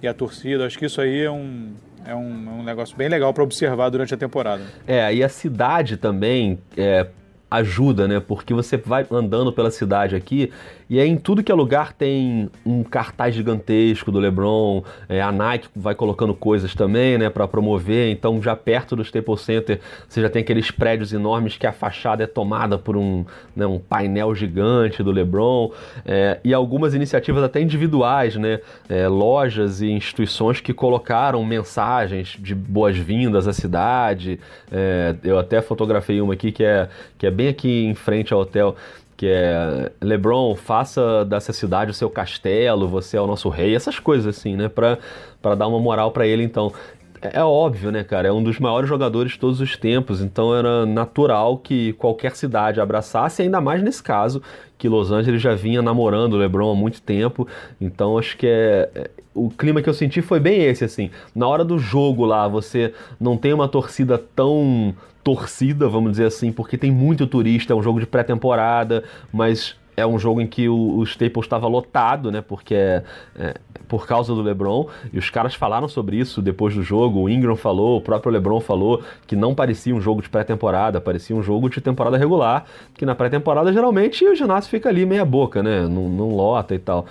e 0.00 0.06
a 0.06 0.14
torcida, 0.14 0.64
acho 0.64 0.78
que 0.78 0.86
isso 0.86 1.00
aí 1.00 1.22
é 1.22 1.30
um, 1.30 1.72
é 2.06 2.14
um, 2.14 2.48
é 2.48 2.52
um 2.60 2.62
negócio 2.62 2.96
bem 2.96 3.08
legal 3.08 3.34
para 3.34 3.42
observar 3.42 3.90
durante 3.90 4.14
a 4.14 4.16
temporada. 4.16 4.62
É, 4.86 5.12
e 5.12 5.22
a 5.22 5.28
cidade 5.28 5.96
também, 5.96 6.58
é, 6.76 7.06
ajuda, 7.50 8.06
né? 8.06 8.20
Porque 8.20 8.52
você 8.52 8.76
vai 8.76 9.06
andando 9.10 9.52
pela 9.52 9.70
cidade 9.70 10.14
aqui 10.14 10.50
e 10.90 10.98
aí 10.98 11.08
em 11.08 11.18
tudo 11.18 11.42
que 11.42 11.52
é 11.52 11.54
lugar 11.54 11.92
tem 11.92 12.48
um 12.64 12.82
cartaz 12.82 13.34
gigantesco 13.34 14.10
do 14.10 14.18
LeBron, 14.18 14.82
é, 15.06 15.20
a 15.20 15.30
Nike 15.30 15.68
vai 15.76 15.94
colocando 15.94 16.32
coisas 16.32 16.74
também, 16.74 17.18
né, 17.18 17.28
para 17.28 17.46
promover. 17.46 18.10
Então 18.10 18.40
já 18.40 18.56
perto 18.56 18.96
do 18.96 19.02
Staples 19.02 19.42
Center 19.42 19.80
você 20.08 20.22
já 20.22 20.30
tem 20.30 20.40
aqueles 20.40 20.70
prédios 20.70 21.12
enormes 21.12 21.58
que 21.58 21.66
a 21.66 21.72
fachada 21.72 22.24
é 22.24 22.26
tomada 22.26 22.78
por 22.78 22.96
um, 22.96 23.26
né, 23.54 23.66
um 23.66 23.78
painel 23.78 24.34
gigante 24.34 25.02
do 25.02 25.10
LeBron 25.10 25.70
é, 26.06 26.40
e 26.42 26.54
algumas 26.54 26.94
iniciativas 26.94 27.42
até 27.42 27.60
individuais, 27.60 28.36
né, 28.36 28.60
é, 28.88 29.06
lojas 29.08 29.82
e 29.82 29.90
instituições 29.90 30.60
que 30.60 30.72
colocaram 30.72 31.44
mensagens 31.44 32.38
de 32.40 32.54
boas-vindas 32.54 33.46
à 33.46 33.52
cidade. 33.52 34.40
É, 34.72 35.14
eu 35.22 35.38
até 35.38 35.60
fotografei 35.60 36.18
uma 36.22 36.32
aqui 36.32 36.50
que 36.50 36.64
é, 36.64 36.88
que 37.18 37.26
é 37.26 37.30
bem 37.38 37.48
aqui 37.48 37.84
em 37.84 37.94
frente 37.94 38.34
ao 38.34 38.40
hotel 38.40 38.74
que 39.16 39.26
é 39.26 39.90
LeBron, 40.00 40.54
faça 40.54 41.24
dessa 41.24 41.52
cidade 41.52 41.90
o 41.90 41.94
seu 41.94 42.08
castelo, 42.08 42.86
você 42.86 43.16
é 43.16 43.20
o 43.20 43.26
nosso 43.26 43.48
rei, 43.48 43.74
essas 43.74 43.98
coisas 43.98 44.36
assim, 44.36 44.54
né, 44.54 44.68
para 44.68 45.54
dar 45.56 45.66
uma 45.66 45.80
moral 45.80 46.12
para 46.12 46.24
ele 46.24 46.44
então. 46.44 46.72
É, 47.20 47.40
é 47.40 47.44
óbvio, 47.44 47.90
né, 47.90 48.04
cara? 48.04 48.28
É 48.28 48.32
um 48.32 48.40
dos 48.40 48.60
maiores 48.60 48.88
jogadores 48.88 49.32
de 49.32 49.38
todos 49.40 49.60
os 49.60 49.76
tempos, 49.76 50.20
então 50.20 50.54
era 50.54 50.86
natural 50.86 51.58
que 51.58 51.94
qualquer 51.94 52.36
cidade 52.36 52.80
abraçasse, 52.80 53.42
ainda 53.42 53.60
mais 53.60 53.82
nesse 53.82 54.00
caso, 54.00 54.40
que 54.78 54.88
Los 54.88 55.10
Angeles 55.10 55.42
já 55.42 55.52
vinha 55.52 55.82
namorando 55.82 56.34
o 56.34 56.36
LeBron 56.36 56.70
há 56.70 56.76
muito 56.76 57.02
tempo. 57.02 57.48
Então 57.80 58.16
acho 58.16 58.36
que 58.36 58.46
é, 58.46 58.88
é, 58.94 59.10
o 59.34 59.50
clima 59.50 59.82
que 59.82 59.88
eu 59.88 59.94
senti 59.94 60.22
foi 60.22 60.38
bem 60.38 60.62
esse 60.62 60.84
assim. 60.84 61.10
Na 61.34 61.48
hora 61.48 61.64
do 61.64 61.76
jogo 61.76 62.24
lá, 62.24 62.46
você 62.46 62.94
não 63.18 63.36
tem 63.36 63.52
uma 63.52 63.66
torcida 63.66 64.16
tão 64.16 64.94
torcida, 65.22 65.88
vamos 65.88 66.12
dizer 66.12 66.26
assim, 66.26 66.52
porque 66.52 66.78
tem 66.78 66.90
muito 66.90 67.26
turista, 67.26 67.72
é 67.72 67.76
um 67.76 67.82
jogo 67.82 68.00
de 68.00 68.06
pré-temporada, 68.06 69.04
mas 69.32 69.76
é 69.96 70.06
um 70.06 70.18
jogo 70.18 70.40
em 70.40 70.46
que 70.46 70.68
o, 70.68 70.98
o 70.98 71.02
Staples 71.02 71.44
estava 71.44 71.66
lotado, 71.66 72.30
né? 72.30 72.40
Porque 72.40 72.74
é, 72.74 73.02
é, 73.36 73.54
por 73.88 74.06
causa 74.06 74.32
do 74.34 74.40
LeBron. 74.40 74.86
E 75.12 75.18
os 75.18 75.28
caras 75.28 75.54
falaram 75.54 75.88
sobre 75.88 76.16
isso 76.16 76.40
depois 76.40 76.74
do 76.74 76.82
jogo. 76.82 77.20
O 77.20 77.28
Ingram 77.28 77.56
falou, 77.56 77.98
o 77.98 78.00
próprio 78.00 78.30
LeBron 78.30 78.60
falou 78.60 79.02
que 79.26 79.34
não 79.34 79.54
parecia 79.54 79.94
um 79.94 80.00
jogo 80.00 80.22
de 80.22 80.28
pré-temporada, 80.28 81.00
parecia 81.00 81.34
um 81.34 81.42
jogo 81.42 81.68
de 81.68 81.80
temporada 81.80 82.16
regular. 82.16 82.64
Que 82.94 83.04
na 83.04 83.14
pré-temporada 83.14 83.72
geralmente 83.72 84.24
o 84.24 84.34
ginásio 84.34 84.70
fica 84.70 84.88
ali 84.88 85.04
meia 85.04 85.24
boca, 85.24 85.62
né? 85.62 85.82
Não, 85.82 86.08
não 86.08 86.34
lota 86.34 86.74
e 86.74 86.78
tal. 86.78 87.06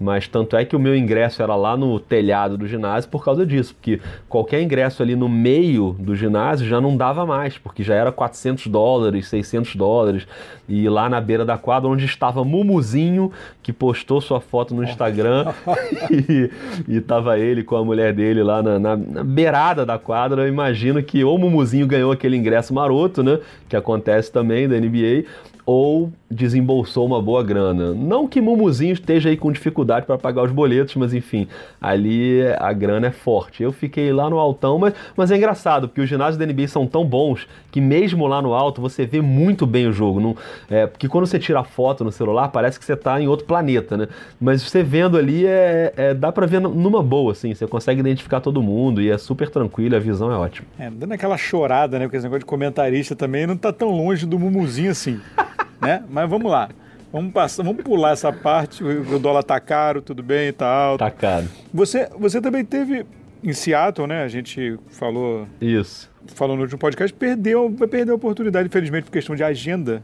Mas 0.00 0.26
tanto 0.26 0.56
é 0.56 0.64
que 0.64 0.74
o 0.74 0.80
meu 0.80 0.96
ingresso 0.96 1.42
era 1.42 1.54
lá 1.54 1.76
no 1.76 2.00
telhado 2.00 2.58
do 2.58 2.66
ginásio 2.66 3.08
por 3.08 3.24
causa 3.24 3.46
disso, 3.46 3.74
porque 3.74 4.00
qualquer 4.28 4.60
ingresso 4.62 5.02
ali 5.02 5.14
no 5.14 5.28
meio 5.28 5.94
do 5.98 6.16
ginásio 6.16 6.66
já 6.66 6.80
não 6.80 6.96
dava 6.96 7.24
mais, 7.24 7.56
porque 7.56 7.84
já 7.84 7.94
era 7.94 8.10
400 8.10 8.66
dólares, 8.66 9.28
600 9.28 9.76
dólares. 9.76 10.26
E 10.68 10.88
lá 10.88 11.08
na 11.08 11.20
beira 11.20 11.44
da 11.44 11.58
quadra 11.58 11.88
onde 11.88 12.04
estava 12.04 12.32
tava 12.32 12.44
Mumuzinho, 12.44 13.30
que 13.62 13.72
postou 13.72 14.20
sua 14.20 14.40
foto 14.40 14.74
no 14.74 14.82
Instagram, 14.82 15.52
e, 16.10 16.21
e 16.88 17.00
tava 17.00 17.38
ele 17.38 17.62
com 17.62 17.76
a 17.76 17.84
mulher 17.84 18.12
dele 18.12 18.42
lá 18.42 18.62
na, 18.62 18.78
na, 18.78 18.96
na, 18.96 19.24
beirada 19.24 19.84
da 19.84 19.98
quadra. 19.98 20.42
Eu 20.42 20.48
imagino 20.48 21.02
que 21.02 21.24
ou 21.24 21.36
o 21.36 21.38
Mumuzinho 21.38 21.86
ganhou 21.86 22.12
aquele 22.12 22.36
ingresso 22.36 22.72
maroto, 22.74 23.22
né? 23.22 23.38
Que 23.68 23.76
acontece 23.76 24.30
também 24.30 24.68
da 24.68 24.78
NBA, 24.78 25.24
ou 25.64 26.12
desembolsou 26.30 27.06
uma 27.06 27.20
boa 27.20 27.42
grana. 27.42 27.94
Não 27.94 28.26
que 28.26 28.40
Mumuzinho 28.40 28.92
esteja 28.92 29.28
aí 29.28 29.36
com 29.36 29.52
dificuldade 29.52 30.06
para 30.06 30.18
pagar 30.18 30.42
os 30.42 30.50
boletos, 30.50 30.96
mas 30.96 31.12
enfim, 31.12 31.46
ali 31.80 32.40
a 32.58 32.72
grana 32.72 33.08
é 33.08 33.10
forte. 33.10 33.62
Eu 33.62 33.70
fiquei 33.70 34.12
lá 34.12 34.28
no 34.28 34.38
altão, 34.38 34.78
mas, 34.78 34.94
mas 35.16 35.30
é 35.30 35.36
engraçado, 35.36 35.88
porque 35.88 36.00
os 36.00 36.08
ginásios 36.08 36.36
da 36.36 36.46
NBA 36.46 36.68
são 36.68 36.86
tão 36.86 37.04
bons 37.04 37.46
que 37.70 37.80
mesmo 37.80 38.26
lá 38.26 38.40
no 38.42 38.54
alto 38.54 38.80
você 38.80 39.06
vê 39.06 39.20
muito 39.20 39.66
bem 39.66 39.86
o 39.86 39.92
jogo. 39.92 40.20
Não, 40.20 40.36
é, 40.70 40.86
porque 40.86 41.08
quando 41.08 41.26
você 41.26 41.38
tira 41.38 41.62
foto 41.62 42.02
no 42.02 42.10
celular, 42.10 42.48
parece 42.48 42.78
que 42.78 42.84
você 42.84 42.94
está 42.94 43.20
em 43.20 43.28
outro 43.28 43.46
planeta, 43.46 43.96
né? 43.96 44.08
Mas 44.40 44.62
você 44.62 44.82
vendo 44.82 45.16
ali, 45.16 45.46
é, 45.46 45.92
é 45.96 46.14
dá 46.14 46.32
para 46.32 46.46
ver 46.46 46.60
numa 46.60 47.02
boa, 47.02 47.32
assim, 47.32 47.54
você 47.54 47.66
consegue 47.66 48.00
identificar 48.00 48.40
todo 48.40 48.62
mundo 48.62 49.00
e 49.00 49.10
é 49.10 49.18
super 49.18 49.48
tranquilo, 49.48 49.96
a 49.96 49.98
visão 49.98 50.32
é 50.32 50.36
ótima. 50.36 50.66
É, 50.78 50.90
dando 50.90 51.12
aquela 51.12 51.36
chorada, 51.36 51.98
né? 51.98 52.06
Porque 52.06 52.16
esse 52.16 52.24
negócio 52.24 52.40
de 52.40 52.46
comentarista 52.46 53.14
também 53.14 53.46
não 53.46 53.56
tá 53.56 53.72
tão 53.72 53.90
longe 53.90 54.26
do 54.26 54.38
Mumuzinho 54.38 54.90
assim. 54.90 55.20
né? 55.82 56.04
Mas 56.08 56.30
vamos 56.30 56.50
lá. 56.50 56.68
Vamos, 57.12 57.32
passar, 57.32 57.62
vamos 57.62 57.82
pular 57.82 58.12
essa 58.12 58.32
parte. 58.32 58.82
O 58.82 59.18
dólar 59.18 59.42
tá 59.42 59.60
caro, 59.60 60.00
tudo 60.00 60.22
bem 60.22 60.48
e 60.48 60.52
tal. 60.52 60.96
Tá 60.96 61.10
caro. 61.10 61.46
Você, 61.72 62.08
você 62.18 62.40
também 62.40 62.64
teve 62.64 63.04
em 63.44 63.52
Seattle, 63.52 64.06
né? 64.06 64.22
A 64.22 64.28
gente 64.28 64.78
falou. 64.88 65.46
Isso. 65.60 66.10
Falou 66.34 66.56
no 66.56 66.62
último 66.62 66.78
podcast, 66.78 67.12
perdeu, 67.12 67.68
vai 67.68 67.88
perder 67.88 68.12
a 68.12 68.14
oportunidade, 68.14 68.68
infelizmente, 68.68 69.04
por 69.04 69.10
questão 69.10 69.34
de 69.34 69.42
agenda 69.42 70.02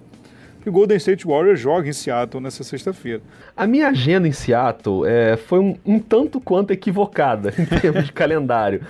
que 0.60 0.68
o 0.68 0.72
Golden 0.72 0.96
State 0.96 1.26
Warriors 1.26 1.60
joga 1.60 1.88
em 1.88 1.92
Seattle 1.92 2.42
nessa 2.42 2.64
sexta-feira. 2.64 3.20
A 3.56 3.66
minha 3.66 3.88
agenda 3.88 4.26
em 4.26 4.32
Seattle 4.32 5.06
é, 5.06 5.36
foi 5.36 5.58
um, 5.58 5.76
um, 5.84 5.98
tanto 5.98 6.40
quanto 6.40 6.72
equivocada 6.72 7.52
em 7.58 7.64
termos 7.64 8.04
de 8.04 8.12
calendário, 8.12 8.82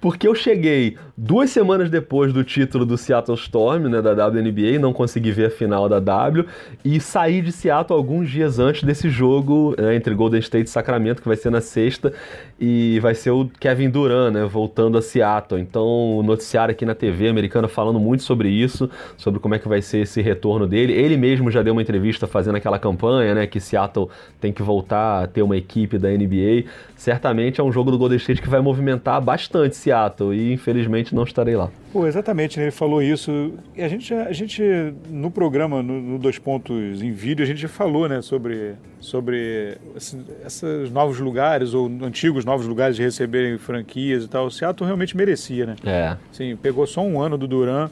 porque 0.00 0.26
eu 0.26 0.34
cheguei 0.34 0.96
duas 1.16 1.50
semanas 1.50 1.88
depois 1.88 2.32
do 2.32 2.42
título 2.42 2.84
do 2.84 2.98
Seattle 2.98 3.36
Storm, 3.36 3.88
né, 3.88 4.02
da 4.02 4.26
WNBA, 4.26 4.78
não 4.80 4.92
consegui 4.92 5.30
ver 5.30 5.46
a 5.46 5.50
final 5.50 5.88
da 5.88 6.00
W, 6.00 6.44
e 6.84 6.98
saí 6.98 7.40
de 7.40 7.52
Seattle 7.52 7.96
alguns 7.96 8.28
dias 8.28 8.58
antes 8.58 8.82
desse 8.82 9.08
jogo 9.08 9.76
né, 9.78 9.94
entre 9.94 10.12
Golden 10.14 10.40
State 10.40 10.68
e 10.68 10.70
Sacramento, 10.70 11.22
que 11.22 11.28
vai 11.28 11.36
ser 11.36 11.50
na 11.50 11.60
sexta, 11.60 12.12
e 12.58 12.98
vai 13.00 13.14
ser 13.14 13.30
o 13.30 13.48
Kevin 13.60 13.90
Durant, 13.90 14.32
né, 14.32 14.44
voltando 14.44 14.98
a 14.98 15.02
Seattle. 15.02 15.60
Então, 15.60 16.16
o 16.16 16.22
noticiário 16.22 16.72
aqui 16.72 16.84
na 16.84 16.94
TV 16.94 17.28
americana 17.28 17.68
falando 17.68 18.00
muito 18.00 18.24
sobre 18.24 18.48
isso, 18.48 18.90
sobre 19.16 19.38
como 19.38 19.54
é 19.54 19.58
que 19.58 19.68
vai 19.68 19.82
ser 19.82 19.98
esse 19.98 20.20
retorno 20.20 20.66
dele. 20.66 20.92
Ele 20.92 21.11
mesmo 21.16 21.50
já 21.50 21.62
deu 21.62 21.72
uma 21.72 21.82
entrevista 21.82 22.26
fazendo 22.26 22.56
aquela 22.56 22.78
campanha, 22.78 23.34
né, 23.34 23.46
que 23.46 23.60
Seattle 23.60 24.08
tem 24.40 24.52
que 24.52 24.62
voltar 24.62 25.24
a 25.24 25.26
ter 25.26 25.42
uma 25.42 25.56
equipe 25.56 25.98
da 25.98 26.08
NBA. 26.08 26.64
Certamente 26.96 27.60
é 27.60 27.64
um 27.64 27.72
jogo 27.72 27.90
do 27.90 27.98
Golden 27.98 28.18
State 28.18 28.42
que 28.42 28.48
vai 28.48 28.60
movimentar 28.60 29.20
bastante 29.20 29.76
Seattle 29.76 30.34
e 30.34 30.52
infelizmente 30.52 31.14
não 31.14 31.24
estarei 31.24 31.56
lá. 31.56 31.70
Pô, 31.92 32.06
exatamente, 32.06 32.58
né? 32.58 32.64
ele 32.64 32.70
falou 32.70 33.02
isso. 33.02 33.52
E 33.76 33.82
a 33.82 33.88
gente, 33.88 34.14
a 34.14 34.32
gente 34.32 34.62
no 35.10 35.30
programa, 35.30 35.82
no, 35.82 36.00
no, 36.00 36.18
Dois 36.18 36.38
Pontos 36.38 37.02
em 37.02 37.12
vídeo, 37.12 37.42
a 37.42 37.46
gente 37.46 37.68
falou 37.68 38.08
né, 38.08 38.22
sobre, 38.22 38.74
sobre 38.98 39.76
assim, 39.94 40.24
esses 40.46 40.90
novos 40.90 41.18
lugares, 41.18 41.74
ou 41.74 41.86
antigos 42.02 42.44
novos 42.44 42.66
lugares 42.66 42.96
de 42.96 43.02
receberem 43.02 43.58
franquias 43.58 44.24
e 44.24 44.28
tal. 44.28 44.46
O 44.46 44.50
Seattle 44.50 44.86
realmente 44.86 45.14
merecia, 45.16 45.66
né? 45.66 45.76
É. 45.84 46.16
Sim, 46.32 46.56
pegou 46.56 46.86
só 46.86 47.02
um 47.02 47.20
ano 47.20 47.36
do 47.36 47.46
Duran. 47.46 47.90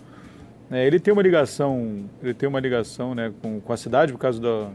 Né? 0.71 0.87
Ele 0.87 1.01
tem 1.01 1.13
uma 1.13 1.23
ligação, 1.23 2.05
ele 2.23 2.33
tem 2.33 2.49
uma 2.49 2.61
ligação 2.61 3.15
né, 3.15 3.33
com, 3.43 3.61
com 3.61 3.73
a 3.73 3.77
cidade 3.77 4.13
por 4.13 4.19
causa 4.19 4.41
do, 4.41 4.69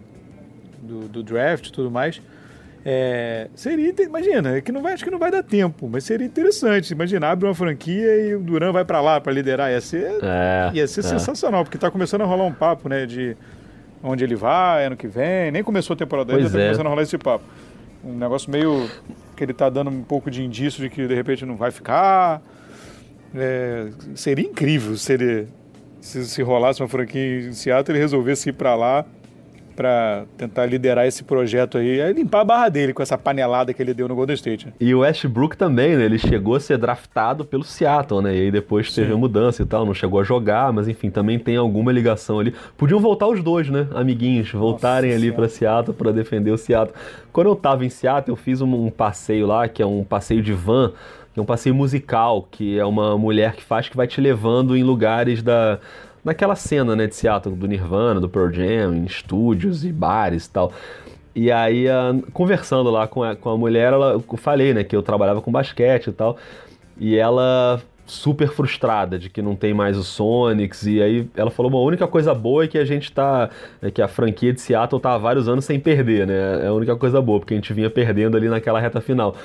do, 0.81 1.07
do 1.07 1.23
draft 1.23 1.67
e 1.67 1.71
tudo 1.71 1.89
mais. 1.89 2.21
É, 2.87 3.47
seria, 3.55 3.91
imagina, 4.03 4.57
é 4.57 4.61
que 4.61 4.71
não 4.71 4.83
vai, 4.83 4.93
acho 4.93 5.03
que 5.03 5.09
não 5.09 5.17
vai 5.17 5.31
dar 5.31 5.41
tempo, 5.41 5.89
mas 5.89 6.03
seria 6.03 6.27
interessante. 6.27 6.91
Imagina, 6.91 7.29
abre 7.29 7.47
uma 7.47 7.55
franquia 7.55 8.27
e 8.27 8.35
o 8.35 8.39
Duran 8.39 8.71
vai 8.71 8.85
para 8.85 9.01
lá 9.01 9.19
para 9.19 9.33
liderar, 9.33 9.71
ia 9.71 9.81
ser, 9.81 10.19
é, 10.21 10.69
ia 10.71 10.87
ser 10.87 10.99
é. 10.99 11.03
sensacional, 11.03 11.63
porque 11.63 11.77
está 11.77 11.89
começando 11.89 12.21
a 12.21 12.25
rolar 12.25 12.43
um 12.43 12.53
papo, 12.53 12.87
né, 12.87 13.07
de 13.07 13.35
onde 14.03 14.23
ele 14.23 14.35
vai 14.35 14.85
ano 14.85 14.95
que 14.95 15.07
vem. 15.07 15.49
Nem 15.51 15.63
começou 15.63 15.95
a 15.95 15.97
temporada 15.97 16.33
ainda, 16.33 16.45
está 16.45 16.59
começando 16.59 16.85
a 16.85 16.89
rolar 16.89 17.01
esse 17.01 17.17
papo. 17.17 17.43
Um 18.03 18.19
negócio 18.19 18.51
meio 18.51 18.87
que 19.35 19.43
ele 19.43 19.51
está 19.51 19.67
dando 19.67 19.89
um 19.89 20.03
pouco 20.03 20.29
de 20.29 20.43
indício 20.43 20.79
de 20.79 20.87
que 20.87 21.07
de 21.07 21.15
repente 21.15 21.43
não 21.43 21.55
vai 21.55 21.71
ficar. 21.71 22.39
É, 23.33 23.89
seria 24.13 24.45
incrível 24.45 24.95
se 24.95 25.11
ele 25.11 25.47
se, 26.05 26.23
se 26.25 26.41
rolasse 26.43 26.81
uma 26.81 26.87
franquia 26.87 27.47
em 27.47 27.51
Seattle 27.53 27.97
ele 27.97 28.03
resolvesse 28.03 28.49
ir 28.49 28.53
para 28.53 28.75
lá 28.75 29.03
para 29.75 30.23
tentar 30.37 30.65
liderar 30.65 31.05
esse 31.05 31.21
projeto 31.21 31.77
aí, 31.77 31.99
é 31.99 32.09
limpar 32.13 32.41
a 32.41 32.43
barra 32.45 32.69
dele 32.69 32.93
com 32.93 33.03
essa 33.03 33.17
panelada 33.17 33.73
que 33.73 33.81
ele 33.81 33.93
deu 33.93 34.07
no 34.07 34.15
Golden 34.15 34.33
State. 34.35 34.67
Né? 34.67 34.73
E 34.79 34.95
o 34.95 34.99
Westbrook 34.99 35.57
também, 35.57 35.97
né? 35.97 36.05
Ele 36.05 36.17
chegou 36.17 36.55
a 36.55 36.61
ser 36.61 36.77
draftado 36.77 37.43
pelo 37.43 37.65
Seattle, 37.65 38.21
né? 38.21 38.33
E 38.33 38.41
aí 38.43 38.51
depois 38.51 38.93
teve 38.95 39.11
a 39.11 39.17
mudança 39.17 39.63
e 39.63 39.65
tal, 39.65 39.85
não 39.85 39.93
chegou 39.93 40.21
a 40.21 40.23
jogar, 40.23 40.71
mas 40.71 40.87
enfim, 40.87 41.09
também 41.09 41.37
tem 41.37 41.57
alguma 41.57 41.91
ligação 41.91 42.39
ali. 42.39 42.53
Podiam 42.77 43.01
voltar 43.01 43.27
os 43.27 43.43
dois, 43.43 43.69
né? 43.69 43.85
Amiguinhos, 43.93 44.49
voltarem 44.49 45.11
Nossa 45.11 45.21
ali 45.21 45.31
para 45.33 45.49
Seattle 45.49 45.93
para 45.93 46.13
defender 46.13 46.51
o 46.51 46.57
Seattle. 46.57 46.95
Quando 47.33 47.47
eu 47.47 47.55
tava 47.57 47.83
em 47.83 47.89
Seattle, 47.89 48.31
eu 48.31 48.37
fiz 48.37 48.61
um, 48.61 48.85
um 48.85 48.89
passeio 48.89 49.45
lá, 49.45 49.67
que 49.67 49.81
é 49.81 49.85
um 49.85 50.05
passeio 50.05 50.41
de 50.41 50.53
van, 50.53 50.93
que 51.35 51.39
é 51.39 51.43
um 51.43 51.45
passeio 51.45 51.75
musical, 51.75 52.47
que 52.49 52.79
é 52.79 52.85
uma 52.85 53.17
mulher 53.17 53.57
que 53.57 53.61
faz 53.61 53.89
que 53.89 53.97
vai 53.97 54.07
te 54.07 54.21
levando 54.21 54.75
em 54.75 54.83
lugares 54.83 55.43
da 55.43 55.79
naquela 56.23 56.55
cena, 56.55 56.95
né, 56.95 57.07
de 57.07 57.13
Seattle, 57.13 57.53
do 57.53 57.67
Nirvana, 57.67 58.21
do 58.21 58.29
Pearl 58.29 58.51
Jam, 58.51 58.95
em 58.95 59.03
estúdios 59.03 59.83
e 59.83 59.91
bares 59.91 60.45
e 60.45 60.49
tal. 60.49 60.71
E 61.35 61.51
aí, 61.51 61.87
conversando 62.31 62.89
lá 62.89 63.05
com 63.05 63.21
a, 63.21 63.35
com 63.35 63.49
a 63.49 63.57
mulher, 63.57 63.91
ela, 63.91 64.13
eu 64.13 64.37
falei, 64.37 64.73
né, 64.73 64.83
que 64.85 64.95
eu 64.95 65.03
trabalhava 65.03 65.41
com 65.41 65.51
basquete 65.51 66.07
e 66.07 66.13
tal, 66.13 66.37
e 66.97 67.17
ela 67.17 67.81
super 68.07 68.47
frustrada 68.47 69.19
de 69.19 69.29
que 69.29 69.41
não 69.41 69.57
tem 69.57 69.73
mais 69.73 69.97
o 69.97 70.03
Sonics, 70.03 70.87
e 70.87 71.01
aí 71.01 71.29
ela 71.35 71.51
falou, 71.51 71.69
uma 71.69 71.81
única 71.81 72.07
coisa 72.07 72.33
boa 72.33 72.63
é 72.63 72.67
que 72.67 72.77
a 72.77 72.85
gente 72.85 73.11
tá, 73.11 73.49
é 73.81 73.91
que 73.91 74.01
a 74.01 74.07
franquia 74.07 74.53
de 74.53 74.61
Seattle 74.61 75.01
tá 75.01 75.15
há 75.15 75.17
vários 75.17 75.49
anos 75.49 75.65
sem 75.65 75.81
perder, 75.81 76.25
né, 76.25 76.63
é 76.63 76.67
a 76.67 76.73
única 76.73 76.95
coisa 76.95 77.21
boa, 77.21 77.39
porque 77.39 77.53
a 77.53 77.57
gente 77.57 77.73
vinha 77.73 77.89
perdendo 77.89 78.37
ali 78.37 78.47
naquela 78.47 78.79
reta 78.79 79.01
final. 79.01 79.35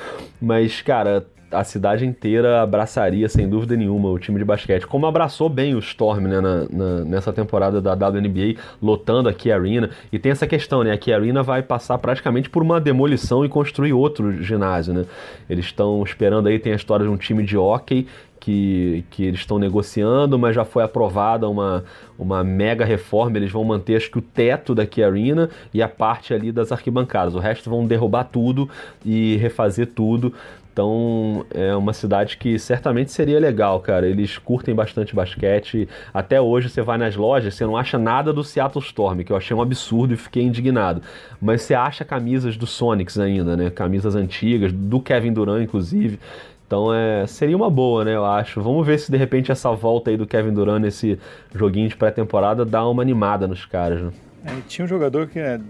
Mas, 0.40 0.80
cara, 0.80 1.26
a 1.50 1.64
cidade 1.64 2.06
inteira 2.06 2.62
abraçaria, 2.62 3.28
sem 3.28 3.48
dúvida 3.48 3.76
nenhuma, 3.76 4.10
o 4.10 4.18
time 4.18 4.38
de 4.38 4.44
basquete. 4.44 4.86
Como 4.86 5.06
abraçou 5.06 5.48
bem 5.48 5.74
o 5.74 5.78
Storm 5.78 6.26
né, 6.26 6.40
na, 6.40 6.66
na, 6.70 7.04
nessa 7.04 7.32
temporada 7.32 7.80
da 7.80 7.92
WNBA, 7.92 8.60
lotando 8.80 9.28
a 9.28 9.32
Key 9.32 9.50
Arena. 9.50 9.90
E 10.12 10.18
tem 10.18 10.32
essa 10.32 10.46
questão, 10.46 10.84
né? 10.84 10.92
A 10.92 10.98
Key 10.98 11.12
Arena 11.12 11.42
vai 11.42 11.62
passar 11.62 11.98
praticamente 11.98 12.48
por 12.48 12.62
uma 12.62 12.80
demolição 12.80 13.44
e 13.44 13.48
construir 13.48 13.92
outro 13.92 14.42
ginásio, 14.42 14.94
né? 14.94 15.04
Eles 15.48 15.66
estão 15.66 16.02
esperando 16.02 16.48
aí, 16.48 16.58
tem 16.58 16.72
a 16.72 16.76
história 16.76 17.04
de 17.04 17.10
um 17.10 17.16
time 17.16 17.42
de 17.42 17.56
hockey 17.56 18.06
que, 18.40 19.04
que 19.10 19.24
eles 19.24 19.40
estão 19.40 19.58
negociando, 19.58 20.38
mas 20.38 20.54
já 20.56 20.64
foi 20.64 20.82
aprovada 20.82 21.46
uma, 21.46 21.84
uma 22.18 22.42
mega 22.42 22.84
reforma. 22.84 23.36
Eles 23.36 23.52
vão 23.52 23.62
manter, 23.62 23.96
acho 23.96 24.10
que, 24.10 24.18
o 24.18 24.22
teto 24.22 24.74
da 24.74 24.86
Key 24.86 25.04
Arena 25.04 25.50
e 25.74 25.82
a 25.82 25.88
parte 25.88 26.32
ali 26.32 26.50
das 26.50 26.72
arquibancadas. 26.72 27.34
O 27.34 27.38
resto 27.38 27.68
vão 27.68 27.86
derrubar 27.86 28.24
tudo 28.24 28.68
e 29.04 29.36
refazer 29.36 29.88
tudo. 29.88 30.32
Então 30.80 31.44
é 31.50 31.76
uma 31.76 31.92
cidade 31.92 32.38
que 32.38 32.58
certamente 32.58 33.12
seria 33.12 33.38
legal, 33.38 33.80
cara. 33.80 34.06
Eles 34.06 34.38
curtem 34.38 34.74
bastante 34.74 35.14
basquete. 35.14 35.86
Até 36.12 36.40
hoje 36.40 36.70
você 36.70 36.80
vai 36.80 36.96
nas 36.96 37.14
lojas, 37.14 37.54
você 37.54 37.66
não 37.66 37.76
acha 37.76 37.98
nada 37.98 38.32
do 38.32 38.42
Seattle 38.42 38.82
Storm, 38.82 39.22
que 39.22 39.30
eu 39.30 39.36
achei 39.36 39.54
um 39.54 39.60
absurdo 39.60 40.14
e 40.14 40.16
fiquei 40.16 40.42
indignado. 40.42 41.02
Mas 41.38 41.60
você 41.60 41.74
acha 41.74 42.02
camisas 42.02 42.56
do 42.56 42.66
Sonics 42.66 43.18
ainda, 43.18 43.58
né? 43.58 43.68
Camisas 43.68 44.16
antigas, 44.16 44.72
do 44.72 45.02
Kevin 45.02 45.34
Durant, 45.34 45.62
inclusive. 45.62 46.18
Então 46.66 46.94
é, 46.94 47.26
seria 47.26 47.56
uma 47.56 47.68
boa, 47.68 48.02
né? 48.02 48.16
Eu 48.16 48.24
acho. 48.24 48.62
Vamos 48.62 48.86
ver 48.86 48.98
se 48.98 49.10
de 49.10 49.18
repente 49.18 49.52
essa 49.52 49.70
volta 49.72 50.10
aí 50.10 50.16
do 50.16 50.26
Kevin 50.26 50.54
Durant 50.54 50.80
nesse 50.80 51.18
joguinho 51.54 51.90
de 51.90 51.96
pré-temporada 51.96 52.64
dá 52.64 52.88
uma 52.88 53.02
animada 53.02 53.46
nos 53.46 53.66
caras, 53.66 54.00
né? 54.00 54.12
É, 54.46 54.52
tinha 54.66 54.86
um 54.86 54.88
jogador 54.88 55.26
que 55.26 55.38
é, 55.38 55.60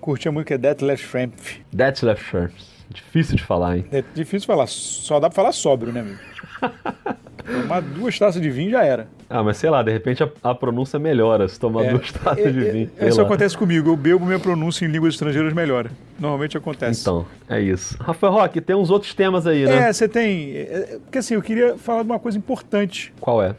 curtia 0.00 0.32
muito 0.32 0.48
que 0.48 0.54
é 0.54 0.58
Detlef 0.58 1.06
Schrempf. 1.06 1.60
Detlef 1.72 2.24
Schrempf. 2.24 2.79
Difícil 2.90 3.36
de 3.36 3.44
falar, 3.44 3.76
hein? 3.76 3.84
É 3.92 4.02
difícil 4.14 4.40
de 4.40 4.46
falar. 4.46 4.66
Só 4.66 5.20
dá 5.20 5.28
pra 5.30 5.36
falar 5.36 5.52
sóbrio, 5.52 5.92
né, 5.92 6.00
amigo? 6.00 6.18
Tomar 7.62 7.80
duas 7.80 8.18
taças 8.18 8.40
de 8.40 8.50
vinho 8.50 8.70
já 8.70 8.84
era. 8.84 9.08
Ah, 9.28 9.42
mas 9.42 9.56
sei 9.56 9.70
lá, 9.70 9.82
de 9.82 9.90
repente 9.90 10.22
a, 10.22 10.30
a 10.42 10.54
pronúncia 10.54 10.98
melhora 10.98 11.48
se 11.48 11.58
tomar 11.58 11.84
é, 11.84 11.90
duas 11.90 12.12
taças 12.12 12.46
é, 12.46 12.50
de 12.50 12.68
é, 12.68 12.70
vinho. 12.70 12.90
É, 12.96 13.08
isso 13.08 13.18
lá. 13.18 13.24
acontece 13.24 13.56
comigo. 13.56 13.90
Eu 13.90 13.96
bebo 13.96 14.24
minha 14.24 14.38
pronúncia 14.38 14.84
em 14.84 14.88
línguas 14.88 15.14
estrangeiras 15.14 15.52
melhora. 15.52 15.90
Normalmente 16.18 16.56
acontece. 16.56 17.00
Então, 17.00 17.26
é 17.48 17.60
isso. 17.60 17.96
Rafael 18.00 18.32
Roque, 18.32 18.60
tem 18.60 18.76
uns 18.76 18.90
outros 18.90 19.14
temas 19.14 19.46
aí, 19.46 19.64
né? 19.64 19.88
É, 19.88 19.92
você 19.92 20.08
tem. 20.08 20.56
É, 20.56 20.98
porque 21.02 21.18
assim, 21.18 21.34
eu 21.34 21.42
queria 21.42 21.76
falar 21.76 22.02
de 22.02 22.10
uma 22.10 22.18
coisa 22.18 22.38
importante. 22.38 23.12
Qual 23.20 23.42
é? 23.42 23.56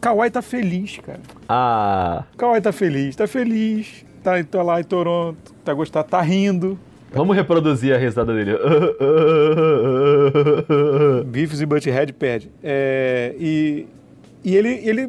Kawhi 0.00 0.30
tá 0.30 0.42
feliz, 0.42 0.98
cara. 0.98 1.20
Ah. 1.48 2.24
Kawhi 2.36 2.60
tá 2.60 2.72
feliz, 2.72 3.16
tá 3.16 3.26
feliz. 3.26 4.04
Tá, 4.22 4.42
tá 4.44 4.62
lá 4.62 4.80
em 4.80 4.84
Toronto, 4.84 5.52
tá 5.64 5.74
gostando, 5.74 6.06
tá 6.06 6.20
rindo. 6.20 6.78
Vamos 7.12 7.36
reproduzir 7.36 7.94
a 7.94 7.98
risada 7.98 8.34
dele. 8.34 8.52
Beavis 11.26 11.60
e 11.60 11.66
Butthead 11.66 12.12
perde. 12.12 12.50
É, 12.62 13.34
e 13.38 13.86
e 14.44 14.56
ele, 14.56 14.80
ele 14.84 15.08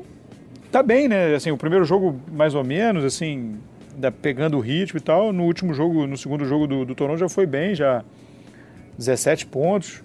tá 0.72 0.84
bem, 0.84 1.08
né? 1.08 1.34
Assim, 1.34 1.52
o 1.52 1.58
primeiro 1.58 1.86
jogo, 1.86 2.20
mais 2.32 2.54
ou 2.54 2.64
menos, 2.64 3.04
assim, 3.04 3.56
pegando 4.22 4.58
o 4.58 4.60
ritmo 4.60 5.00
e 5.00 5.02
tal. 5.02 5.34
No 5.34 5.44
último 5.44 5.74
jogo, 5.74 6.06
no 6.06 6.16
segundo 6.16 6.46
jogo 6.46 6.68
do, 6.68 6.86
do 6.86 6.96
Toronto 6.96 7.18
já 7.18 7.28
foi 7.28 7.46
bem, 7.46 7.74
já 7.74 8.04
17 8.98 9.48
pontos, 9.48 10.04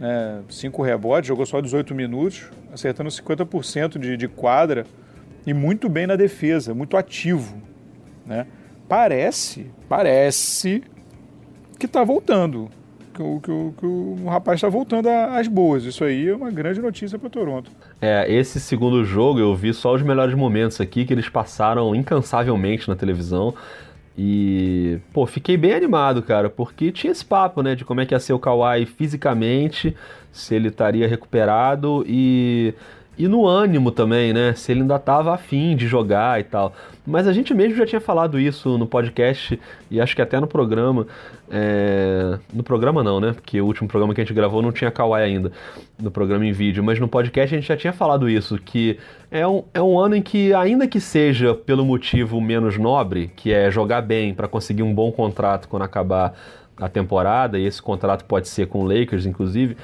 né, 0.00 0.40
5 0.48 0.82
rebotes, 0.82 1.28
jogou 1.28 1.44
só 1.44 1.60
18 1.60 1.94
minutos, 1.94 2.44
acertando 2.72 3.10
50% 3.10 3.98
de, 3.98 4.16
de 4.16 4.26
quadra 4.26 4.86
e 5.46 5.52
muito 5.52 5.88
bem 5.88 6.06
na 6.06 6.16
defesa, 6.16 6.72
muito 6.72 6.96
ativo, 6.96 7.60
né? 8.24 8.46
Parece, 8.88 9.66
parece 9.88 10.82
que 11.82 11.86
está 11.86 12.04
voltando. 12.04 12.70
Que 13.12 13.22
o, 13.22 13.40
que, 13.40 13.50
o, 13.50 13.74
que 13.76 13.84
o 13.84 14.24
rapaz 14.26 14.56
está 14.56 14.68
voltando 14.68 15.08
às 15.08 15.48
boas. 15.48 15.84
Isso 15.84 16.04
aí 16.04 16.28
é 16.28 16.34
uma 16.34 16.50
grande 16.50 16.80
notícia 16.80 17.18
para 17.18 17.28
Toronto. 17.28 17.70
É, 18.00 18.32
esse 18.32 18.60
segundo 18.60 19.04
jogo 19.04 19.40
eu 19.40 19.54
vi 19.54 19.74
só 19.74 19.92
os 19.92 20.00
melhores 20.00 20.34
momentos 20.34 20.80
aqui 20.80 21.04
que 21.04 21.12
eles 21.12 21.28
passaram 21.28 21.94
incansavelmente 21.94 22.88
na 22.88 22.94
televisão. 22.94 23.52
E, 24.16 24.98
pô, 25.12 25.26
fiquei 25.26 25.56
bem 25.56 25.74
animado, 25.74 26.22
cara, 26.22 26.48
porque 26.48 26.92
tinha 26.92 27.10
esse 27.10 27.24
papo, 27.24 27.62
né, 27.62 27.74
de 27.74 27.84
como 27.84 28.00
é 28.00 28.06
que 28.06 28.14
ia 28.14 28.20
ser 28.20 28.32
o 28.32 28.38
Kawhi 28.38 28.86
fisicamente, 28.86 29.96
se 30.30 30.54
ele 30.54 30.68
estaria 30.68 31.08
recuperado 31.08 32.04
e 32.06 32.74
e 33.18 33.28
no 33.28 33.46
ânimo 33.46 33.90
também, 33.90 34.32
né? 34.32 34.54
Se 34.54 34.72
ele 34.72 34.80
ainda 34.80 34.96
estava 34.96 35.34
afim 35.34 35.76
de 35.76 35.86
jogar 35.86 36.40
e 36.40 36.44
tal. 36.44 36.72
Mas 37.06 37.28
a 37.28 37.32
gente 37.32 37.52
mesmo 37.52 37.76
já 37.76 37.84
tinha 37.84 38.00
falado 38.00 38.38
isso 38.38 38.78
no 38.78 38.86
podcast 38.86 39.60
e 39.90 40.00
acho 40.00 40.16
que 40.16 40.22
até 40.22 40.40
no 40.40 40.46
programa. 40.46 41.06
É... 41.50 42.38
No 42.52 42.62
programa 42.62 43.02
não, 43.02 43.20
né? 43.20 43.32
Porque 43.32 43.60
o 43.60 43.66
último 43.66 43.86
programa 43.86 44.14
que 44.14 44.20
a 44.20 44.24
gente 44.24 44.34
gravou 44.34 44.62
não 44.62 44.72
tinha 44.72 44.90
Kawaii 44.90 45.24
ainda, 45.24 45.52
no 46.00 46.10
programa 46.10 46.46
em 46.46 46.52
vídeo. 46.52 46.82
Mas 46.82 46.98
no 46.98 47.06
podcast 47.06 47.54
a 47.54 47.58
gente 47.58 47.68
já 47.68 47.76
tinha 47.76 47.92
falado 47.92 48.30
isso, 48.30 48.56
que 48.58 48.98
é 49.30 49.46
um, 49.46 49.62
é 49.74 49.82
um 49.82 49.98
ano 49.98 50.16
em 50.16 50.22
que, 50.22 50.54
ainda 50.54 50.86
que 50.86 51.00
seja 51.00 51.54
pelo 51.54 51.84
motivo 51.84 52.40
menos 52.40 52.78
nobre, 52.78 53.30
que 53.36 53.52
é 53.52 53.70
jogar 53.70 54.00
bem 54.00 54.32
para 54.32 54.48
conseguir 54.48 54.82
um 54.82 54.94
bom 54.94 55.12
contrato 55.12 55.68
quando 55.68 55.82
acabar 55.82 56.34
a 56.78 56.88
temporada, 56.88 57.58
e 57.58 57.66
esse 57.66 57.80
contrato 57.80 58.24
pode 58.24 58.48
ser 58.48 58.66
com 58.66 58.80
o 58.80 58.84
Lakers, 58.84 59.26
inclusive 59.26 59.76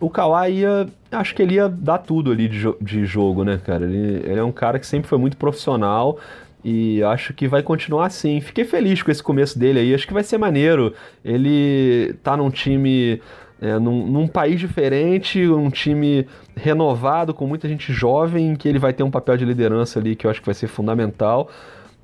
o 0.00 0.10
Kawhi 0.10 0.60
ia. 0.60 0.86
Acho 1.10 1.34
que 1.34 1.42
ele 1.42 1.54
ia 1.54 1.68
dar 1.68 1.98
tudo 1.98 2.30
ali 2.30 2.48
de, 2.48 2.58
jo 2.58 2.76
de 2.80 3.06
jogo, 3.06 3.44
né, 3.44 3.60
cara? 3.64 3.84
Ele, 3.84 4.22
ele, 4.24 4.38
é 4.38 4.44
um 4.44 4.52
cara 4.52 4.78
que 4.78 4.86
sempre 4.86 5.08
foi 5.08 5.18
muito 5.18 5.36
profissional 5.36 6.18
e 6.64 7.02
acho 7.04 7.32
que 7.32 7.46
vai 7.48 7.62
continuar 7.62 8.06
assim. 8.06 8.40
Fiquei 8.40 8.64
feliz 8.64 9.02
com 9.02 9.10
esse 9.10 9.22
começo 9.22 9.58
dele 9.58 9.78
aí, 9.78 9.94
acho 9.94 10.06
que 10.06 10.12
vai 10.12 10.24
ser 10.24 10.38
maneiro. 10.38 10.92
Ele 11.24 12.14
tá 12.22 12.36
num 12.36 12.50
time. 12.50 13.20
É, 13.58 13.78
num, 13.78 14.06
num, 14.06 14.28
país 14.28 14.60
diferente, 14.60 15.48
um 15.48 15.70
time 15.70 16.26
renovado, 16.54 17.32
com 17.32 17.46
muita 17.46 17.66
gente 17.66 17.90
jovem, 17.90 18.54
que 18.54 18.68
ele 18.68 18.78
vai 18.78 18.92
ter 18.92 19.02
um 19.02 19.10
papel 19.10 19.34
de 19.38 19.46
liderança 19.46 19.98
ali 19.98 20.14
que 20.14 20.26
eu 20.26 20.30
acho 20.30 20.40
que 20.40 20.46
vai 20.46 20.54
ser 20.54 20.66
fundamental. 20.66 21.48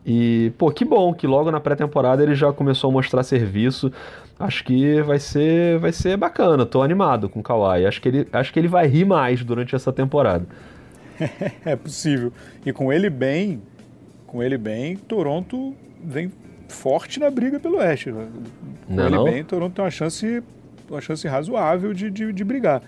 E, 0.04 0.50
pô, 0.56 0.70
que 0.70 0.84
bom 0.84 1.12
que 1.12 1.26
logo 1.26 1.50
na 1.50 1.60
pré-temporada 1.60 2.22
ele 2.22 2.34
já 2.34 2.52
começou 2.52 2.88
a 2.88 2.92
mostrar 2.92 3.22
serviço 3.22 3.92
acho 4.38 4.64
que 4.64 5.00
vai 5.02 5.18
ser, 5.18 5.78
vai 5.78 5.92
ser 5.92 6.16
bacana. 6.16 6.66
Tô 6.66 6.82
animado 6.82 7.28
com 7.28 7.40
o 7.40 7.42
Kawhi. 7.42 7.86
Acho 7.86 8.00
que 8.00 8.08
ele, 8.08 8.28
acho 8.32 8.52
que 8.52 8.58
ele 8.58 8.68
vai 8.68 8.86
rir 8.86 9.04
mais 9.04 9.44
durante 9.44 9.74
essa 9.74 9.92
temporada. 9.92 10.46
é 11.64 11.76
possível. 11.76 12.32
E 12.64 12.72
com 12.72 12.92
ele 12.92 13.08
bem, 13.08 13.62
com 14.26 14.42
ele 14.42 14.58
bem, 14.58 14.96
Toronto 14.96 15.74
vem 16.02 16.32
forte 16.68 17.20
na 17.20 17.30
briga 17.30 17.60
pelo 17.60 17.78
Oeste. 17.78 18.10
Com 18.10 18.26
não, 18.88 19.06
ele 19.06 19.16
não? 19.16 19.24
bem, 19.24 19.44
Toronto 19.44 19.74
tem 19.74 19.84
uma 19.84 19.90
chance, 19.90 20.42
uma 20.88 21.00
chance 21.00 21.26
razoável 21.28 21.92
de, 21.92 22.10
de, 22.10 22.32
de 22.32 22.44
brigar. 22.44 22.82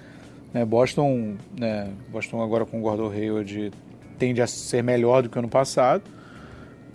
É, 0.53 0.65
Boston, 0.65 1.35
né, 1.59 1.91
Boston 2.11 2.41
agora 2.41 2.65
com 2.65 2.79
o 2.79 2.81
Gordon 2.81 3.11
Hayward 3.11 3.73
tende 4.19 4.41
a 4.41 4.47
ser 4.47 4.83
melhor 4.83 5.23
do 5.23 5.29
que 5.29 5.39
ano 5.39 5.49
passado. 5.49 6.03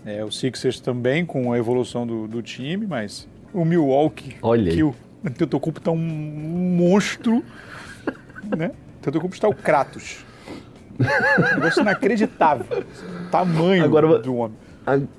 É, 0.06 0.24
o 0.24 0.32
Sixers 0.32 0.80
também 0.80 1.26
com 1.26 1.52
a 1.52 1.58
evolução 1.58 2.08
do, 2.08 2.28
do 2.28 2.42
time, 2.42 2.88
mas 2.88 3.28
o 3.54 3.66
Milwaukee. 3.66 4.36
Olha 4.42 4.72
que 4.72 4.84
o 4.84 4.94
Antetokounmpo 5.26 5.82
tá 5.82 5.92
um 5.92 5.98
monstro, 5.98 7.44
né? 8.58 8.68
O 8.68 8.98
Antetokounmpo 9.00 9.36
está 9.36 9.48
o 9.48 9.54
Kratos. 9.54 10.26
Um 11.00 11.56
negócio 11.56 11.82
inacreditável. 11.82 12.84
tamanho 13.32 13.84
Agora, 13.84 14.20
do 14.20 14.36
homem. 14.36 14.58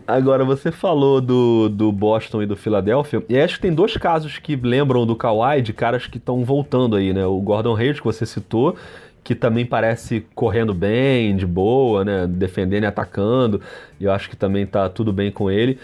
Agora, 0.07 0.45
você 0.45 0.73
falou 0.73 1.21
do, 1.21 1.69
do 1.69 1.93
Boston 1.93 2.43
e 2.43 2.47
do 2.47 2.57
Philadelphia, 2.57 3.23
e 3.29 3.39
acho 3.39 3.55
que 3.55 3.63
tem 3.63 3.73
dois 3.73 3.97
casos 3.97 4.39
que 4.39 4.57
lembram 4.57 5.07
do 5.07 5.15
Kawhi, 5.15 5.63
de 5.63 5.73
caras 5.73 6.07
que 6.07 6.19
estão 6.19 6.45
voltando 6.45 6.97
aí, 6.97 7.13
né? 7.13 7.25
O 7.25 7.41
Gordon 7.41 7.77
Hayward, 7.77 8.01
que 8.01 8.07
você 8.07 8.27
citou, 8.27 8.75
que 9.23 9.35
também 9.35 9.65
parece 9.65 10.27
correndo 10.35 10.75
bem, 10.75 11.37
de 11.37 11.47
boa, 11.47 12.05
né? 12.05 12.27
Defendendo 12.27 12.83
e 12.83 12.87
atacando, 12.87 13.61
e 14.01 14.05
eu 14.05 14.13
acho 14.13 14.29
que 14.29 14.37
também 14.37 14.67
tá 14.67 14.89
tudo 14.89 15.13
bem 15.13 15.31
com 15.31 15.51
ele. 15.51 15.79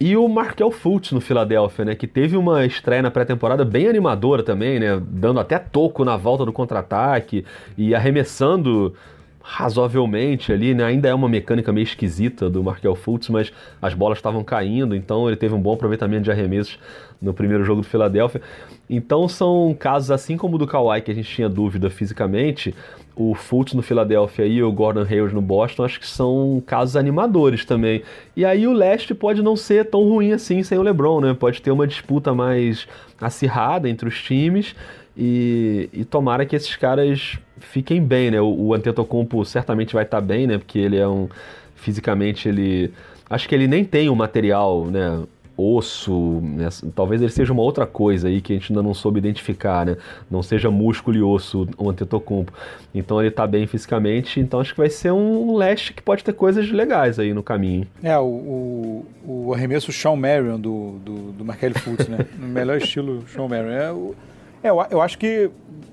E 0.00 0.16
o 0.16 0.28
Markel 0.28 0.70
Fultz 0.70 1.10
no 1.10 1.20
Philadelphia, 1.20 1.84
né? 1.84 1.94
Que 1.94 2.06
teve 2.06 2.36
uma 2.36 2.64
estreia 2.64 3.02
na 3.02 3.10
pré-temporada 3.10 3.64
bem 3.64 3.88
animadora 3.88 4.44
também, 4.44 4.78
né? 4.78 5.02
Dando 5.04 5.40
até 5.40 5.58
toco 5.58 6.04
na 6.04 6.16
volta 6.16 6.44
do 6.44 6.52
contra-ataque 6.52 7.44
e 7.76 7.94
arremessando 7.94 8.94
razoavelmente 9.42 10.52
ali, 10.52 10.74
né? 10.74 10.84
Ainda 10.84 11.08
é 11.08 11.14
uma 11.14 11.28
mecânica 11.28 11.72
meio 11.72 11.84
esquisita 11.84 12.50
do 12.50 12.62
Markel 12.62 12.94
Fultz, 12.94 13.30
mas 13.30 13.52
as 13.80 13.94
bolas 13.94 14.18
estavam 14.18 14.44
caindo, 14.44 14.94
então 14.94 15.26
ele 15.26 15.36
teve 15.36 15.54
um 15.54 15.60
bom 15.60 15.72
aproveitamento 15.72 16.24
de 16.24 16.30
arremessos 16.30 16.78
no 17.20 17.32
primeiro 17.32 17.64
jogo 17.64 17.80
do 17.80 17.86
Philadelphia. 17.86 18.42
Então 18.90 19.26
são 19.26 19.74
casos 19.76 20.10
assim 20.10 20.36
como 20.36 20.56
o 20.56 20.58
do 20.58 20.66
Kawhi 20.66 21.00
que 21.00 21.10
a 21.10 21.14
gente 21.14 21.28
tinha 21.34 21.48
dúvida 21.48 21.88
fisicamente, 21.88 22.74
o 23.18 23.34
Fultz 23.34 23.74
no 23.74 23.82
Philadelphia 23.82 24.46
e 24.46 24.62
o 24.62 24.70
Gordon 24.70 25.02
Hayward 25.02 25.34
no 25.34 25.42
Boston, 25.42 25.84
acho 25.84 25.98
que 25.98 26.06
são 26.06 26.62
casos 26.64 26.94
animadores 26.94 27.64
também. 27.64 28.02
E 28.36 28.44
aí 28.44 28.64
o 28.64 28.72
leste 28.72 29.12
pode 29.12 29.42
não 29.42 29.56
ser 29.56 29.86
tão 29.86 30.04
ruim 30.04 30.30
assim 30.30 30.62
sem 30.62 30.78
o 30.78 30.82
LeBron, 30.82 31.20
né? 31.20 31.34
Pode 31.34 31.60
ter 31.60 31.72
uma 31.72 31.84
disputa 31.84 32.32
mais 32.32 32.86
acirrada 33.20 33.88
entre 33.88 34.08
os 34.08 34.22
times 34.22 34.76
e, 35.16 35.90
e 35.92 36.04
tomara 36.04 36.46
que 36.46 36.54
esses 36.54 36.76
caras 36.76 37.36
fiquem 37.58 38.00
bem, 38.00 38.30
né? 38.30 38.40
O, 38.40 38.68
o 38.68 38.74
Antetokounmpo 38.74 39.44
certamente 39.44 39.94
vai 39.94 40.04
estar 40.04 40.20
tá 40.20 40.24
bem, 40.24 40.46
né? 40.46 40.56
Porque 40.56 40.78
ele 40.78 40.96
é 40.96 41.08
um 41.08 41.28
fisicamente 41.74 42.48
ele 42.48 42.92
acho 43.28 43.48
que 43.48 43.54
ele 43.54 43.66
nem 43.66 43.84
tem 43.84 44.08
o 44.08 44.14
material, 44.14 44.86
né? 44.86 45.24
Osso, 45.58 46.40
né? 46.40 46.68
talvez 46.94 47.20
ele 47.20 47.32
seja 47.32 47.52
uma 47.52 47.62
outra 47.62 47.84
coisa 47.84 48.28
aí 48.28 48.40
que 48.40 48.52
a 48.52 48.56
gente 48.56 48.72
ainda 48.72 48.80
não 48.80 48.94
soube 48.94 49.18
identificar, 49.18 49.84
né? 49.84 49.96
Não 50.30 50.40
seja 50.40 50.70
músculo 50.70 51.16
e 51.16 51.22
osso 51.22 51.68
o 51.76 51.90
Antetokounmpo. 51.90 52.52
Então 52.94 53.20
ele 53.20 53.32
tá 53.32 53.44
bem 53.44 53.66
fisicamente, 53.66 54.38
então 54.38 54.60
acho 54.60 54.72
que 54.72 54.78
vai 54.78 54.88
ser 54.88 55.12
um 55.12 55.56
leste 55.56 55.92
que 55.92 56.00
pode 56.00 56.22
ter 56.22 56.32
coisas 56.32 56.70
legais 56.70 57.18
aí 57.18 57.34
no 57.34 57.42
caminho. 57.42 57.88
É, 58.00 58.16
o, 58.16 58.22
o, 58.24 59.06
o 59.26 59.52
arremesso 59.52 59.92
Sean 59.92 60.14
Marion 60.14 60.60
do, 60.60 60.92
do, 61.04 61.32
do 61.32 61.44
Markel 61.44 61.74
Fultz, 61.74 62.06
né? 62.06 62.24
no 62.38 62.46
melhor 62.46 62.78
estilo 62.78 63.24
Sean 63.26 63.48
Marion. 63.48 63.70
É, 63.70 63.90
o, 63.90 64.14
é, 64.62 64.68
eu 64.68 65.00
acho 65.00 65.18
que 65.18 65.50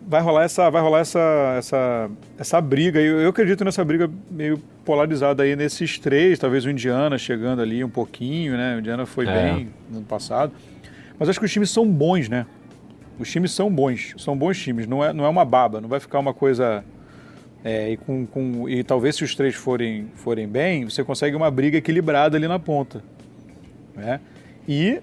vai 0.08 0.22
rolar 0.22 0.44
essa, 0.44 0.70
vai 0.70 0.82
rolar 0.82 1.00
essa, 1.00 1.56
essa, 1.58 2.10
essa 2.38 2.62
briga. 2.62 3.00
Eu, 3.00 3.20
eu 3.20 3.30
acredito 3.30 3.64
nessa 3.64 3.84
briga 3.84 4.10
meio 4.30 4.58
polarizada 4.84 5.44
aí 5.44 5.56
nesses 5.56 5.98
três, 6.00 6.38
talvez 6.40 6.66
o 6.66 6.70
Indiana 6.70 7.18
chegando 7.18 7.62
ali 7.62 7.84
um 7.84 7.90
pouquinho, 7.90 8.56
né? 8.56 8.76
O 8.76 8.80
Indiana 8.80 9.06
foi 9.06 9.28
é. 9.28 9.34
bem 9.34 9.70
no 9.90 9.98
ano 9.98 10.06
passado. 10.06 10.52
Mas 11.18 11.30
acho 11.30 11.40
que 11.40 11.46
os 11.46 11.52
times 11.52 11.70
são 11.70 11.88
bons, 11.88 12.30
né? 12.30 12.46
Os 13.18 13.32
times 13.32 13.52
são 13.52 13.72
bons, 13.72 14.14
são 14.18 14.38
bons 14.38 14.60
times, 14.60 14.86
não 14.88 15.04
é, 15.04 15.14
não 15.14 15.26
é 15.26 15.30
uma 15.30 15.46
baba, 15.46 15.80
não 15.80 15.88
vai 15.88 16.00
ficar 16.00 16.20
uma 16.20 16.34
coisa. 16.34 16.84
É, 17.64 17.92
e, 17.92 17.98
com, 17.98 18.28
com, 18.28 18.70
e 18.70 18.84
talvez 18.84 19.16
se 19.16 19.24
os 19.24 19.34
três 19.34 19.56
forem, 19.56 20.08
forem 20.16 20.48
bem, 20.48 20.86
você 20.86 21.04
consegue 21.04 21.36
uma 21.36 21.50
briga 21.50 21.78
equilibrada 21.78 22.38
ali 22.38 22.48
na 22.48 22.60
ponta. 22.60 23.02
Né? 23.96 24.20
E 24.68 25.00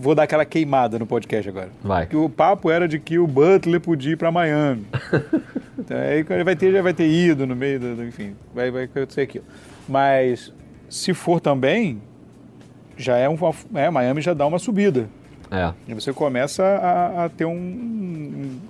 vou 0.00 0.14
dar 0.14 0.24
aquela 0.24 0.44
queimada 0.44 0.98
no 0.98 1.06
podcast 1.06 1.48
agora. 1.48 1.70
Vai. 1.82 2.06
Que 2.06 2.16
o 2.16 2.28
papo 2.28 2.70
era 2.70 2.86
de 2.86 2.98
que 2.98 3.18
o 3.18 3.26
Butler 3.26 3.80
podia 3.80 4.12
ir 4.12 4.16
para 4.16 4.30
Miami. 4.30 4.86
então, 5.78 5.96
aí 5.96 6.24
ele 6.28 6.44
vai 6.44 6.56
ter, 6.56 6.72
já 6.72 6.82
vai 6.82 6.92
ter 6.92 7.08
ido 7.08 7.46
no 7.46 7.56
meio 7.56 7.80
do, 7.80 8.04
enfim, 8.04 8.34
vai, 8.54 8.70
vai 8.70 8.84
acontecer 8.84 9.22
aquilo. 9.22 9.44
Mas 9.88 10.52
se 10.88 11.14
for 11.14 11.40
também, 11.40 12.00
já 12.96 13.16
é 13.16 13.28
um, 13.28 13.36
é, 13.74 13.90
Miami 13.90 14.20
já 14.20 14.34
dá 14.34 14.46
uma 14.46 14.58
subida. 14.58 15.08
É. 15.50 15.72
E 15.86 15.94
você 15.94 16.12
começa 16.12 16.62
a, 16.62 17.24
a 17.24 17.28
ter 17.28 17.44
um, 17.44 17.52
um, 17.54 18.60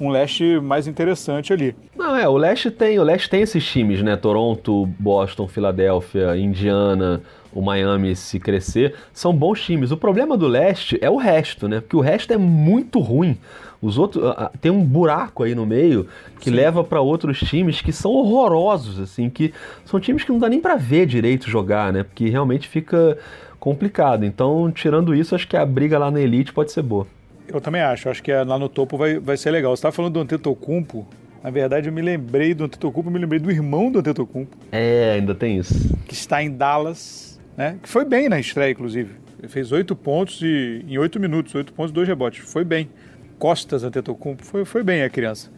um, 0.00 0.08
leste 0.08 0.60
mais 0.60 0.86
interessante 0.86 1.52
ali. 1.52 1.74
Não, 1.96 2.16
é, 2.16 2.28
o 2.28 2.36
leste 2.36 2.70
tem, 2.70 2.98
o 2.98 3.02
leste 3.02 3.28
tem 3.28 3.42
esses 3.42 3.64
times, 3.64 4.02
né? 4.02 4.16
Toronto, 4.16 4.86
Boston, 4.98 5.48
Filadélfia, 5.48 6.36
Indiana, 6.36 7.22
o 7.52 7.62
Miami 7.62 8.14
se 8.14 8.38
crescer, 8.38 8.94
são 9.12 9.34
bons 9.34 9.60
times. 9.62 9.90
O 9.90 9.96
problema 9.96 10.36
do 10.36 10.46
leste 10.46 10.98
é 11.00 11.08
o 11.08 11.16
resto, 11.16 11.68
né? 11.68 11.80
Porque 11.80 11.96
o 11.96 12.00
resto 12.00 12.32
é 12.32 12.36
muito 12.36 13.00
ruim. 13.00 13.36
Os 13.80 13.96
outros 13.96 14.24
tem 14.60 14.72
um 14.72 14.84
buraco 14.84 15.44
aí 15.44 15.54
no 15.54 15.64
meio 15.64 16.08
que 16.40 16.50
Sim. 16.50 16.56
leva 16.56 16.82
para 16.82 17.00
outros 17.00 17.38
times 17.38 17.80
que 17.80 17.92
são 17.92 18.10
horrorosos, 18.10 18.98
assim, 18.98 19.30
que 19.30 19.54
são 19.84 20.00
times 20.00 20.24
que 20.24 20.32
não 20.32 20.38
dá 20.38 20.48
nem 20.48 20.60
para 20.60 20.74
ver 20.74 21.06
direito 21.06 21.48
jogar, 21.48 21.92
né? 21.92 22.02
Porque 22.02 22.28
realmente 22.28 22.68
fica 22.68 23.16
complicado. 23.60 24.24
Então, 24.24 24.70
tirando 24.72 25.14
isso, 25.14 25.34
acho 25.34 25.46
que 25.46 25.56
a 25.56 25.64
briga 25.64 25.98
lá 25.98 26.10
na 26.10 26.20
elite 26.20 26.52
pode 26.52 26.72
ser 26.72 26.82
boa. 26.82 27.06
Eu 27.46 27.60
também 27.60 27.80
acho. 27.80 28.08
Acho 28.08 28.22
que 28.22 28.32
lá 28.32 28.58
no 28.58 28.68
topo 28.68 28.98
vai, 28.98 29.18
vai 29.18 29.36
ser 29.36 29.50
legal. 29.50 29.74
Você 29.74 29.80
estava 29.80 29.94
falando 29.94 30.14
do 30.14 30.20
Antetokounmpo. 30.20 31.06
Na 31.42 31.50
verdade, 31.50 31.88
eu 31.88 31.92
me 31.92 32.02
lembrei 32.02 32.52
do 32.52 32.64
Antetokounmpo, 32.64 33.10
me 33.10 33.18
lembrei 33.18 33.38
do 33.38 33.50
irmão 33.50 33.92
do 33.92 34.00
Antetokounmpo. 34.00 34.56
É, 34.72 35.12
ainda 35.14 35.34
tem 35.36 35.56
isso. 35.56 35.96
Que 36.06 36.14
está 36.14 36.42
em 36.42 36.50
Dallas 36.50 37.37
né? 37.58 37.76
Que 37.82 37.88
foi 37.88 38.04
bem 38.04 38.28
na 38.28 38.38
estreia, 38.38 38.70
inclusive. 38.70 39.16
Ele 39.36 39.48
fez 39.48 39.72
oito 39.72 39.96
pontos 39.96 40.40
e, 40.40 40.84
em 40.88 40.96
oito 40.96 41.18
minutos, 41.18 41.52
oito 41.56 41.72
pontos, 41.72 41.90
dois 41.90 42.06
rebotes. 42.06 42.48
Foi 42.48 42.64
bem. 42.64 42.88
Costas 43.36 43.82
Antetokounmpo, 43.82 44.44
foi, 44.44 44.64
foi 44.64 44.84
bem 44.84 45.02
a 45.02 45.10
criança. 45.10 45.50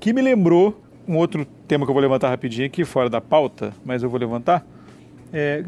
Que 0.00 0.12
me 0.12 0.20
lembrou 0.20 0.82
um 1.06 1.16
outro 1.16 1.46
tema 1.68 1.86
que 1.86 1.90
eu 1.90 1.94
vou 1.94 2.02
levantar 2.02 2.28
rapidinho 2.28 2.66
aqui, 2.66 2.84
fora 2.84 3.08
da 3.08 3.20
pauta, 3.20 3.72
mas 3.84 4.02
eu 4.02 4.10
vou 4.10 4.18
levantar. 4.18 4.66
É, 5.32 5.62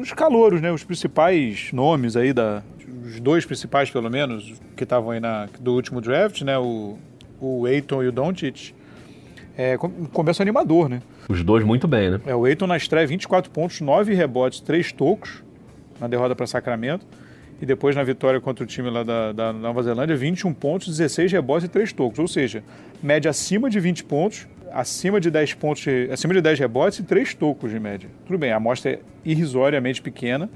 os 0.00 0.12
calouros, 0.12 0.60
né? 0.60 0.72
Os 0.72 0.82
principais 0.82 1.70
nomes 1.72 2.16
aí, 2.16 2.32
da, 2.32 2.62
os 3.04 3.20
dois 3.20 3.46
principais 3.46 3.90
pelo 3.90 4.10
menos, 4.10 4.54
que 4.76 4.82
estavam 4.82 5.12
aí 5.12 5.20
na, 5.20 5.48
do 5.60 5.74
último 5.74 6.00
draft, 6.00 6.42
né? 6.42 6.58
O, 6.58 6.98
o 7.40 7.68
Eiton 7.68 8.02
e 8.02 8.08
o 8.08 8.12
Doncic. 8.12 8.74
É, 9.56 9.76
começo 10.12 10.42
animador, 10.42 10.88
né? 10.88 11.00
Os 11.28 11.42
dois 11.42 11.64
muito 11.64 11.88
bem, 11.88 12.10
né? 12.10 12.20
É, 12.26 12.34
o 12.34 12.46
Eiton 12.46 12.66
na 12.66 12.76
estreia, 12.76 13.06
24 13.06 13.50
pontos, 13.50 13.80
9 13.80 14.14
rebotes, 14.14 14.60
3 14.60 14.92
tocos 14.92 15.42
na 16.00 16.06
derrota 16.06 16.34
para 16.34 16.46
Sacramento. 16.46 17.06
E 17.62 17.66
depois 17.66 17.94
na 17.94 18.02
vitória 18.02 18.40
contra 18.40 18.64
o 18.64 18.66
time 18.66 18.90
lá 18.90 19.02
da, 19.02 19.32
da, 19.32 19.52
Nova 19.52 19.82
Zelândia, 19.82 20.16
21 20.16 20.52
pontos, 20.52 20.88
16 20.88 21.32
rebotes 21.32 21.64
e 21.66 21.68
3 21.68 21.92
tocos. 21.92 22.18
Ou 22.18 22.28
seja, 22.28 22.62
média 23.02 23.30
acima 23.30 23.70
de 23.70 23.78
20 23.78 24.04
pontos, 24.04 24.46
acima 24.72 25.20
de 25.20 25.30
10 25.30 25.54
pontos, 25.54 25.84
acima 26.12 26.34
de 26.34 26.40
10 26.40 26.58
rebotes 26.58 26.98
e 26.98 27.04
3 27.04 27.34
tocos 27.34 27.70
de 27.70 27.78
média. 27.78 28.10
Tudo 28.26 28.38
bem, 28.38 28.52
a 28.52 28.56
amostra 28.56 28.92
é 28.92 28.98
irrisoriamente 29.24 30.02
pequena, 30.02 30.50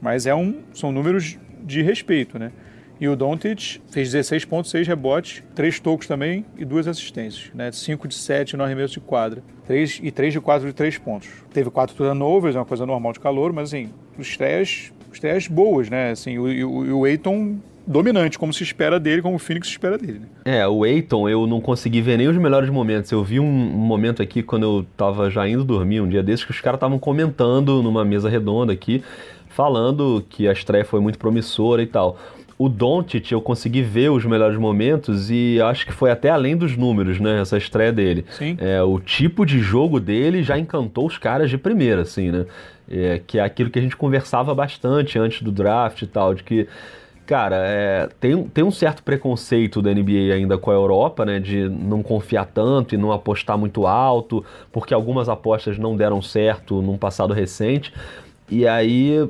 mas 0.00 0.24
é 0.26 0.34
um, 0.34 0.60
são 0.72 0.92
números 0.92 1.36
de 1.62 1.82
respeito, 1.82 2.38
né? 2.38 2.52
E 3.00 3.08
o 3.08 3.16
Doncic 3.16 3.80
fez 3.90 4.14
16.6 4.14 4.86
rebotes, 4.86 5.42
3 5.54 5.80
tocos 5.80 6.06
também 6.06 6.44
e 6.58 6.66
2 6.66 6.86
assistências, 6.86 7.50
né? 7.54 7.72
5 7.72 8.06
de 8.06 8.14
7 8.14 8.58
no 8.58 8.62
arremesso 8.62 8.94
de 8.94 9.00
quadra. 9.00 9.42
3, 9.66 10.00
e 10.02 10.10
3 10.10 10.34
de 10.34 10.40
4 10.40 10.68
de 10.68 10.74
3 10.74 10.98
pontos. 10.98 11.28
Teve 11.50 11.70
4 11.70 11.96
turnovers, 11.96 12.56
é 12.56 12.58
uma 12.58 12.66
coisa 12.66 12.84
normal 12.84 13.14
de 13.14 13.20
calor, 13.20 13.54
mas 13.54 13.70
assim, 13.72 13.88
estreias, 14.18 14.92
estreias 15.10 15.46
boas, 15.46 15.88
né? 15.88 16.10
Assim, 16.10 16.36
o, 16.36 16.68
o, 16.68 16.98
o 16.98 17.04
Aiton 17.06 17.56
dominante, 17.86 18.38
como 18.38 18.52
se 18.52 18.62
espera 18.62 19.00
dele, 19.00 19.22
como 19.22 19.36
o 19.36 19.38
Phoenix 19.38 19.66
espera 19.68 19.96
dele. 19.96 20.20
Né? 20.20 20.58
É, 20.58 20.68
o 20.68 20.84
Aiton 20.84 21.26
eu 21.26 21.46
não 21.46 21.60
consegui 21.60 22.02
ver 22.02 22.18
nem 22.18 22.28
os 22.28 22.36
melhores 22.36 22.68
momentos. 22.68 23.10
Eu 23.10 23.24
vi 23.24 23.40
um 23.40 23.46
momento 23.46 24.20
aqui 24.20 24.42
quando 24.42 24.64
eu 24.64 24.86
tava 24.94 25.30
já 25.30 25.48
indo 25.48 25.64
dormir, 25.64 26.02
um 26.02 26.08
dia 26.08 26.22
desses, 26.22 26.44
que 26.44 26.50
os 26.50 26.60
caras 26.60 26.76
estavam 26.76 26.98
comentando 26.98 27.82
numa 27.82 28.04
mesa 28.04 28.28
redonda 28.28 28.74
aqui, 28.74 29.02
falando 29.48 30.22
que 30.28 30.46
a 30.46 30.52
estreia 30.52 30.84
foi 30.84 31.00
muito 31.00 31.18
promissora 31.18 31.82
e 31.82 31.86
tal 31.86 32.18
o 32.60 32.68
Doncic 32.68 33.32
eu 33.32 33.40
consegui 33.40 33.80
ver 33.80 34.10
os 34.10 34.22
melhores 34.26 34.58
momentos 34.58 35.30
e 35.30 35.58
acho 35.62 35.86
que 35.86 35.94
foi 35.94 36.10
até 36.10 36.28
além 36.28 36.54
dos 36.54 36.76
números, 36.76 37.18
né? 37.18 37.40
Essa 37.40 37.56
estreia 37.56 37.90
dele. 37.90 38.26
Sim. 38.32 38.54
É, 38.60 38.82
o 38.82 39.00
tipo 39.00 39.46
de 39.46 39.60
jogo 39.60 39.98
dele 39.98 40.42
já 40.42 40.58
encantou 40.58 41.06
os 41.06 41.16
caras 41.16 41.48
de 41.48 41.56
primeira, 41.56 42.02
assim, 42.02 42.30
né? 42.30 42.44
É, 42.90 43.22
que 43.26 43.38
é 43.38 43.42
aquilo 43.42 43.70
que 43.70 43.78
a 43.78 43.82
gente 43.82 43.96
conversava 43.96 44.54
bastante 44.54 45.18
antes 45.18 45.40
do 45.40 45.50
draft 45.50 46.02
e 46.02 46.06
tal, 46.06 46.34
de 46.34 46.44
que 46.44 46.68
cara, 47.24 47.56
é, 47.64 48.10
tem, 48.20 48.44
tem 48.48 48.62
um 48.62 48.70
certo 48.70 49.02
preconceito 49.02 49.80
da 49.80 49.94
NBA 49.94 50.34
ainda 50.34 50.58
com 50.58 50.70
a 50.70 50.74
Europa, 50.74 51.24
né? 51.24 51.40
De 51.40 51.66
não 51.66 52.02
confiar 52.02 52.44
tanto 52.44 52.94
e 52.94 52.98
não 52.98 53.10
apostar 53.10 53.56
muito 53.56 53.86
alto, 53.86 54.44
porque 54.70 54.92
algumas 54.92 55.30
apostas 55.30 55.78
não 55.78 55.96
deram 55.96 56.20
certo 56.20 56.82
num 56.82 56.98
passado 56.98 57.32
recente. 57.32 57.90
E 58.50 58.66
aí 58.66 59.26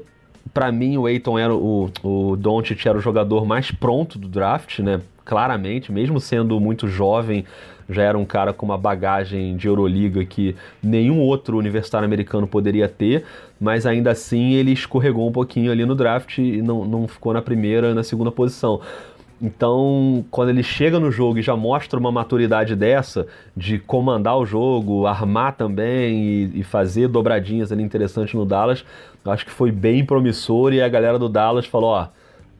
para 0.52 0.70
mim 0.72 0.96
o 0.96 1.06
Aiton 1.06 1.38
era 1.38 1.54
o, 1.54 1.90
o 2.02 2.36
Doncic 2.36 2.84
era 2.86 2.98
o 2.98 3.00
jogador 3.00 3.44
mais 3.44 3.70
pronto 3.70 4.18
do 4.18 4.28
draft, 4.28 4.80
né? 4.80 5.00
Claramente, 5.24 5.92
mesmo 5.92 6.18
sendo 6.18 6.58
muito 6.58 6.88
jovem, 6.88 7.44
já 7.88 8.02
era 8.02 8.16
um 8.16 8.24
cara 8.24 8.52
com 8.52 8.64
uma 8.64 8.78
bagagem 8.78 9.56
de 9.56 9.66
Euroliga 9.66 10.24
que 10.24 10.56
nenhum 10.82 11.18
outro 11.20 11.58
universitário 11.58 12.06
americano 12.06 12.46
poderia 12.46 12.88
ter, 12.88 13.24
mas 13.60 13.84
ainda 13.84 14.10
assim 14.10 14.54
ele 14.54 14.72
escorregou 14.72 15.28
um 15.28 15.32
pouquinho 15.32 15.70
ali 15.70 15.84
no 15.84 15.94
draft 15.94 16.38
e 16.38 16.62
não, 16.62 16.84
não 16.84 17.08
ficou 17.08 17.32
na 17.32 17.42
primeira, 17.42 17.94
na 17.94 18.02
segunda 18.02 18.30
posição. 18.30 18.80
Então, 19.42 20.24
quando 20.30 20.50
ele 20.50 20.62
chega 20.62 21.00
no 21.00 21.10
jogo 21.10 21.38
e 21.38 21.42
já 21.42 21.56
mostra 21.56 21.98
uma 21.98 22.12
maturidade 22.12 22.76
dessa, 22.76 23.26
de 23.56 23.78
comandar 23.78 24.36
o 24.36 24.44
jogo, 24.44 25.06
armar 25.06 25.56
também 25.56 26.22
e, 26.22 26.60
e 26.60 26.62
fazer 26.62 27.08
dobradinhas 27.08 27.72
ali 27.72 27.82
interessantes 27.82 28.34
no 28.34 28.44
Dallas, 28.44 28.84
acho 29.24 29.46
que 29.46 29.50
foi 29.50 29.72
bem 29.72 30.04
promissor 30.04 30.74
e 30.74 30.82
a 30.82 30.88
galera 30.88 31.18
do 31.18 31.28
Dallas 31.28 31.64
falou, 31.64 31.90
ó, 31.90 32.08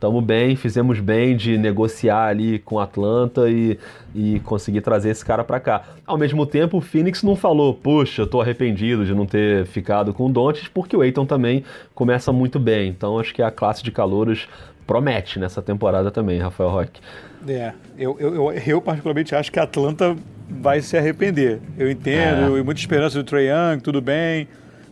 Tamo 0.01 0.23
bem, 0.23 0.57
fizemos 0.57 0.99
bem 0.99 1.37
de 1.37 1.59
negociar 1.59 2.29
ali 2.29 2.59
com 2.59 2.79
Atlanta 2.79 3.51
e, 3.51 3.79
e 4.15 4.41
conseguir 4.41 4.81
trazer 4.81 5.11
esse 5.11 5.23
cara 5.23 5.45
para 5.45 5.61
cá. 5.61 5.83
Ao 6.07 6.17
mesmo 6.17 6.47
tempo, 6.47 6.79
o 6.79 6.81
Phoenix 6.81 7.23
não 7.23 7.37
falou, 7.37 7.75
puxa, 7.75 8.27
tô 8.27 8.41
arrependido 8.41 9.05
de 9.05 9.15
não 9.15 9.27
ter 9.27 9.67
ficado 9.67 10.15
com 10.15 10.25
o 10.25 10.33
porque 10.73 10.97
o 10.97 11.03
Aiton 11.03 11.27
também 11.27 11.65
começa 11.95 12.33
muito 12.33 12.59
bem. 12.59 12.89
Então 12.89 13.19
acho 13.19 13.35
que 13.35 13.43
a 13.43 13.51
classe 13.51 13.83
de 13.83 13.93
calouros 13.93 14.49
promete 14.87 15.39
nessa 15.39 15.63
temporada 15.63 16.11
também, 16.11 16.39
Rafael 16.39 16.71
Roque. 16.71 17.01
É, 17.47 17.73
eu, 17.97 18.17
eu, 18.19 18.35
eu, 18.35 18.53
eu, 18.53 18.81
particularmente 18.83 19.35
acho 19.35 19.51
que 19.51 19.59
a 19.59 19.63
Atlanta 19.63 20.17
vai 20.49 20.81
se 20.81 20.97
arrepender. 20.97 21.61
Eu 21.79 21.91
entendo, 21.91 22.57
é. 22.57 22.59
eu, 22.59 22.65
muita 22.65 22.81
esperança 22.81 23.19
do 23.19 23.25
Trae 23.25 23.47
Young, 23.47 23.81
tudo 23.81 24.01
bem 24.01 24.49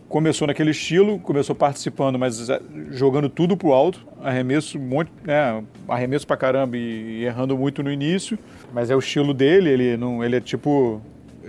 começou 0.09 0.47
naquele 0.47 0.71
estilo, 0.71 1.19
começou 1.19 1.55
participando, 1.55 2.17
mas 2.17 2.49
eh, 2.49 2.59
jogando 2.89 3.29
tudo 3.29 3.55
pro 3.55 3.71
alto, 3.71 4.05
arremesso 4.21 4.79
muito, 4.79 5.11
né, 5.23 5.63
arremesso 5.87 6.25
pra 6.25 6.35
caramba 6.35 6.75
e, 6.75 7.19
e, 7.19 7.25
errando 7.25 7.55
muito 7.55 7.83
no 7.83 7.91
início, 7.91 8.37
mas 8.73 8.89
é 8.89 8.95
o 8.95 8.99
estilo 8.99 9.33
dele, 9.33 9.69
ele 9.69 9.97
não, 9.97 10.23
ele 10.23 10.35
é 10.35 10.41
tipo 10.41 10.99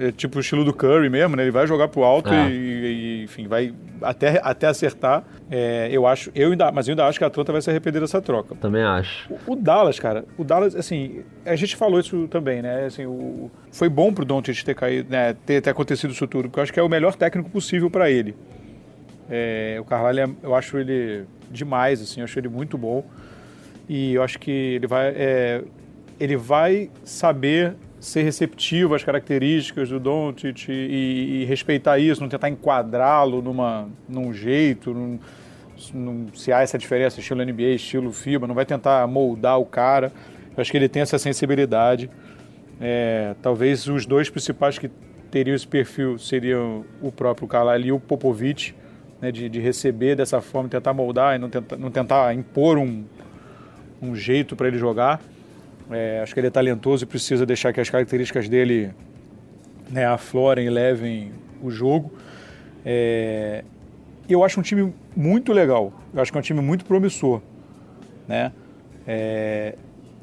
é 0.00 0.10
tipo 0.10 0.38
o 0.38 0.40
estilo 0.40 0.64
do 0.64 0.72
Curry 0.72 1.10
mesmo, 1.10 1.36
né? 1.36 1.42
Ele 1.42 1.50
vai 1.50 1.66
jogar 1.66 1.88
pro 1.88 2.02
alto 2.02 2.32
é. 2.32 2.48
e, 2.48 2.54
e, 2.54 3.24
enfim, 3.24 3.46
vai 3.46 3.74
até, 4.00 4.40
até 4.42 4.66
acertar. 4.66 5.22
É, 5.50 5.90
eu 5.92 6.06
acho, 6.06 6.30
eu 6.34 6.50
ainda, 6.50 6.72
mas 6.72 6.88
eu 6.88 6.92
ainda 6.92 7.06
acho 7.06 7.18
que 7.18 7.24
a 7.24 7.26
Atlanta 7.26 7.52
vai 7.52 7.60
se 7.60 7.68
arrepender 7.68 8.00
dessa 8.00 8.20
troca. 8.20 8.54
Também 8.54 8.82
acho. 8.82 9.30
O, 9.46 9.52
o, 9.52 9.56
Dallas, 9.56 10.00
cara, 10.00 10.24
o 10.38 10.44
Dallas, 10.44 10.74
assim, 10.74 11.22
a 11.44 11.54
gente 11.54 11.76
falou 11.76 12.00
isso 12.00 12.26
também, 12.28 12.62
né? 12.62 12.86
Assim, 12.86 13.04
o, 13.04 13.50
foi 13.70 13.90
bom 13.90 14.10
pro 14.10 14.24
Doncic 14.24 14.64
ter 14.64 14.74
caído, 14.74 15.10
né? 15.10 15.36
Ter, 15.44 15.60
ter 15.60 15.70
acontecido 15.70 16.12
isso 16.12 16.26
tudo, 16.26 16.48
porque 16.48 16.60
eu 16.60 16.62
acho 16.62 16.72
que 16.72 16.80
é 16.80 16.82
o 16.82 16.88
melhor 16.88 17.14
técnico 17.14 17.50
possível 17.50 17.90
para 17.90 18.10
ele. 18.10 18.34
É, 19.28 19.76
o 19.78 19.84
Carvalho, 19.84 20.34
eu 20.42 20.54
acho 20.54 20.78
ele 20.78 21.26
demais, 21.50 22.00
assim, 22.00 22.20
eu 22.20 22.24
acho 22.24 22.38
ele 22.38 22.48
muito 22.48 22.78
bom. 22.78 23.04
E 23.86 24.14
eu 24.14 24.22
acho 24.22 24.38
que 24.38 24.50
ele 24.50 24.86
vai, 24.86 25.08
é, 25.08 25.62
ele 26.18 26.36
vai 26.36 26.90
saber 27.04 27.74
ser 28.00 28.22
receptivo 28.22 28.94
às 28.94 29.04
características 29.04 29.90
do 29.90 30.00
Doncic 30.00 30.68
e, 30.68 31.42
e 31.42 31.44
respeitar 31.44 31.98
isso, 31.98 32.20
não 32.22 32.28
tentar 32.28 32.48
enquadrá-lo 32.48 33.42
numa, 33.42 33.88
num 34.08 34.32
jeito, 34.32 34.94
num, 34.94 35.18
num, 35.92 36.26
se 36.34 36.50
há 36.50 36.62
essa 36.62 36.78
diferença, 36.78 37.20
estilo 37.20 37.44
NBA, 37.44 37.74
estilo 37.74 38.10
FIBA, 38.10 38.46
não 38.46 38.54
vai 38.54 38.64
tentar 38.64 39.06
moldar 39.06 39.60
o 39.60 39.66
cara. 39.66 40.10
Eu 40.56 40.60
acho 40.60 40.70
que 40.70 40.78
ele 40.78 40.88
tem 40.88 41.02
essa 41.02 41.18
sensibilidade. 41.18 42.10
É, 42.80 43.34
talvez 43.42 43.86
os 43.86 44.06
dois 44.06 44.30
principais 44.30 44.78
que 44.78 44.90
teriam 45.30 45.54
esse 45.54 45.66
perfil 45.66 46.18
seriam 46.18 46.84
o 47.02 47.12
próprio 47.12 47.46
Carvalho 47.46 47.86
e 47.86 47.92
o 47.92 48.00
Popovich 48.00 48.74
né, 49.20 49.30
de, 49.30 49.48
de, 49.48 49.60
receber 49.60 50.16
dessa 50.16 50.40
forma, 50.40 50.68
tentar 50.68 50.94
moldar 50.94 51.36
e 51.36 51.38
não, 51.38 51.50
tenta, 51.50 51.76
não 51.76 51.90
tentar 51.90 52.34
impor 52.34 52.78
um, 52.78 53.04
um 54.00 54.16
jeito 54.16 54.56
para 54.56 54.68
ele 54.68 54.78
jogar. 54.78 55.20
É, 55.90 56.20
acho 56.22 56.32
que 56.32 56.40
ele 56.40 56.46
é 56.46 56.50
talentoso 56.50 57.04
e 57.04 57.06
precisa 57.06 57.44
deixar 57.44 57.72
que 57.72 57.80
as 57.80 57.90
características 57.90 58.48
dele 58.48 58.90
né, 59.90 60.06
aflorem 60.06 60.66
e 60.66 60.70
levem 60.70 61.32
o 61.62 61.70
jogo. 61.70 62.12
É, 62.84 63.64
eu 64.28 64.44
acho 64.44 64.60
um 64.60 64.62
time 64.62 64.94
muito 65.16 65.52
legal. 65.52 65.92
Eu 66.14 66.22
acho 66.22 66.30
que 66.30 66.38
é 66.38 66.40
um 66.40 66.42
time 66.42 66.60
muito 66.60 66.84
promissor. 66.84 67.40
Né? 68.28 68.52
É, 69.06 69.74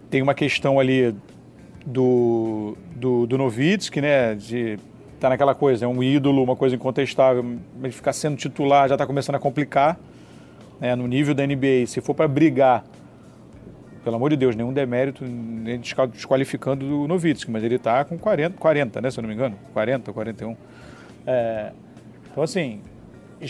tem 0.09 0.21
uma 0.21 0.33
questão 0.33 0.79
ali 0.79 1.13
do, 1.85 2.77
do, 2.95 3.27
do 3.27 3.37
Novitsky, 3.37 4.01
né, 4.01 4.35
de 4.35 4.79
tá 5.19 5.29
naquela 5.29 5.55
coisa, 5.55 5.85
é 5.85 5.87
um 5.87 6.03
ídolo, 6.03 6.43
uma 6.43 6.55
coisa 6.55 6.75
incontestável, 6.75 7.43
mas 7.81 7.95
ficar 7.95 8.13
sendo 8.13 8.37
titular 8.37 8.87
já 8.87 8.95
está 8.95 9.05
começando 9.05 9.35
a 9.35 9.39
complicar, 9.39 9.99
né, 10.79 10.95
no 10.95 11.07
nível 11.07 11.33
da 11.33 11.45
NBA. 11.45 11.87
Se 11.87 12.01
for 12.01 12.13
para 12.13 12.27
brigar, 12.27 12.83
pelo 14.07 14.15
amor 14.15 14.29
de 14.29 14.37
Deus, 14.37 14.55
nenhum 14.55 14.71
demérito, 14.71 15.25
nem 15.25 15.81
desqualificando 15.81 17.01
o 17.01 17.09
Novitsky, 17.09 17.51
mas 17.51 17.61
ele 17.61 17.75
está 17.75 18.05
com 18.05 18.17
40, 18.17 18.57
40, 18.57 19.01
né, 19.01 19.11
se 19.11 19.19
eu 19.19 19.21
não 19.21 19.27
me 19.27 19.35
engano, 19.35 19.57
40, 19.73 20.13
41. 20.13 20.55
É, 21.25 21.73
então, 22.31 22.41
assim, 22.41 22.79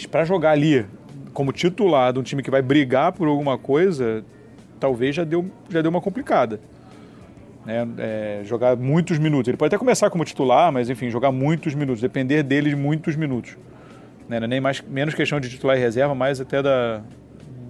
para 0.09 0.25
jogar 0.25 0.49
ali 0.49 0.83
como 1.31 1.51
titular 1.51 2.11
de 2.11 2.17
um 2.17 2.23
time 2.23 2.41
que 2.41 2.49
vai 2.49 2.63
brigar 2.63 3.11
por 3.11 3.27
alguma 3.27 3.55
coisa, 3.55 4.25
talvez 4.79 5.15
já 5.15 5.23
deu, 5.23 5.45
já 5.69 5.79
deu 5.79 5.91
uma 5.91 6.01
complicada 6.01 6.59
né, 7.63 7.87
é, 7.99 8.41
jogar 8.43 8.75
muitos 8.75 9.19
minutos. 9.19 9.49
Ele 9.49 9.57
pode 9.57 9.75
até 9.75 9.77
começar 9.77 10.09
como 10.09 10.25
titular, 10.25 10.71
mas 10.71 10.89
enfim, 10.89 11.11
jogar 11.11 11.31
muitos 11.31 11.75
minutos, 11.75 12.01
depender 12.01 12.41
dele 12.41 12.71
de 12.71 12.75
muitos 12.75 13.15
minutos. 13.15 13.55
Né, 14.27 14.37
é 14.37 14.47
nem 14.47 14.59
mais, 14.59 14.81
menos 14.81 15.13
questão 15.13 15.39
de 15.39 15.51
titular 15.51 15.77
e 15.77 15.79
reserva, 15.79 16.15
mais 16.15 16.41
até 16.41 16.63
da, 16.63 17.03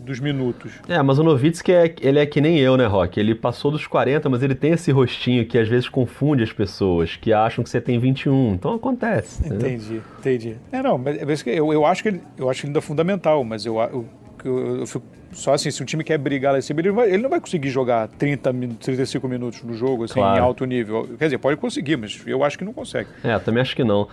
dos 0.08 0.20
minutos. 0.20 0.72
É, 0.88 1.02
mas 1.02 1.20
o 1.20 1.24
Novitsky 1.24 1.72
é, 1.72 1.94
ele 2.02 2.18
é 2.18 2.26
que 2.26 2.42
nem 2.42 2.58
eu, 2.58 2.78
né, 2.78 2.86
Rock? 2.86 3.20
Ele 3.20 3.36
passou 3.36 3.70
dos 3.70 3.86
40, 3.86 4.30
mas 4.30 4.42
ele 4.42 4.56
tem 4.56 4.72
esse 4.72 4.92
rostinho 4.92 5.46
que 5.46 5.58
às 5.58 5.68
vezes 5.68 5.88
confunde 5.88 6.44
as 6.44 6.52
pessoas, 6.52 7.16
que 7.16 7.32
acham 7.32 7.64
que 7.64 7.70
você 7.70 7.80
tem 7.80 8.00
21. 8.00 8.54
Então 8.54 8.74
acontece. 8.74 9.46
Entendi, 9.46 9.76
entendeu? 9.76 10.04
entendi. 10.20 10.56
É, 10.72 10.82
não, 10.82 10.98
mas 10.98 11.46
é 11.46 11.60
eu, 11.60 11.72
eu, 11.72 11.86
acho 11.86 12.02
que 12.02 12.10
ele, 12.10 12.22
eu 12.38 12.50
acho 12.50 12.66
ainda 12.66 12.82
fundamental, 12.82 13.44
mas 13.44 13.66
eu, 13.66 13.80
eu, 13.80 14.06
eu, 14.46 14.80
eu 14.80 14.88
fico 14.88 15.06
só 15.32 15.54
assim, 15.54 15.70
se 15.70 15.82
o 15.82 15.86
time 15.86 16.04
quer 16.04 16.18
brigar 16.18 16.54
lá 16.54 16.60
em 16.60 16.62
cima, 16.62 16.80
ele, 16.80 16.92
vai, 16.92 17.10
ele 17.10 17.22
não 17.22 17.30
vai 17.30 17.40
conseguir 17.40 17.70
jogar 17.70 18.08
30, 18.08 18.54
35 18.80 19.28
minutos 19.28 19.62
no 19.62 19.74
jogo, 19.74 20.06
assim, 20.06 20.16
claro. 20.16 20.38
em 20.38 20.42
alto 20.42 20.66
nível. 20.66 21.08
Quer 21.18 21.26
dizer, 21.26 21.38
pode 21.38 21.58
conseguir, 21.58 21.98
mas 21.98 22.20
eu 22.26 22.44
acho 22.44 22.58
que 22.58 22.66
não 22.66 22.74
consegue. 22.74 23.10
É, 23.24 23.38
também 23.40 23.62
acho 23.62 23.76
que 23.76 23.84
não. 23.84 24.08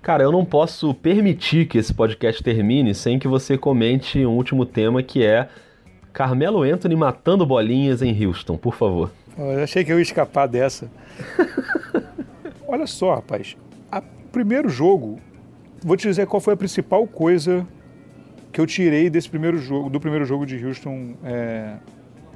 Cara, 0.00 0.22
eu 0.22 0.32
não 0.32 0.44
posso 0.44 0.94
permitir 0.94 1.66
que 1.66 1.78
esse 1.78 1.92
podcast 1.92 2.42
termine 2.42 2.94
sem 2.94 3.18
que 3.18 3.28
você 3.28 3.58
comente 3.58 4.24
um 4.24 4.36
último 4.36 4.64
tema 4.64 5.02
que 5.02 5.24
é 5.24 5.48
Carmelo 6.12 6.62
Anthony 6.62 6.96
matando 6.96 7.44
bolinhas 7.44 8.02
em 8.02 8.26
Houston, 8.26 8.56
por 8.56 8.74
favor. 8.74 9.10
Eu 9.36 9.62
achei 9.62 9.84
que 9.84 9.92
eu 9.92 9.98
ia 9.98 10.02
escapar 10.02 10.46
dessa. 10.46 10.90
Olha 12.66 12.86
só, 12.86 13.14
rapaz. 13.14 13.56
O 13.92 14.30
primeiro 14.30 14.68
jogo, 14.68 15.20
vou 15.82 15.96
te 15.96 16.08
dizer 16.08 16.26
qual 16.26 16.40
foi 16.40 16.54
a 16.54 16.56
principal 16.56 17.06
coisa 17.06 17.66
que 18.52 18.60
eu 18.60 18.66
tirei 18.66 19.10
desse 19.10 19.28
primeiro 19.28 19.58
jogo, 19.58 19.90
do 19.90 20.00
primeiro 20.00 20.24
jogo 20.24 20.46
de 20.46 20.64
Houston 20.64 21.14
é, 21.24 21.74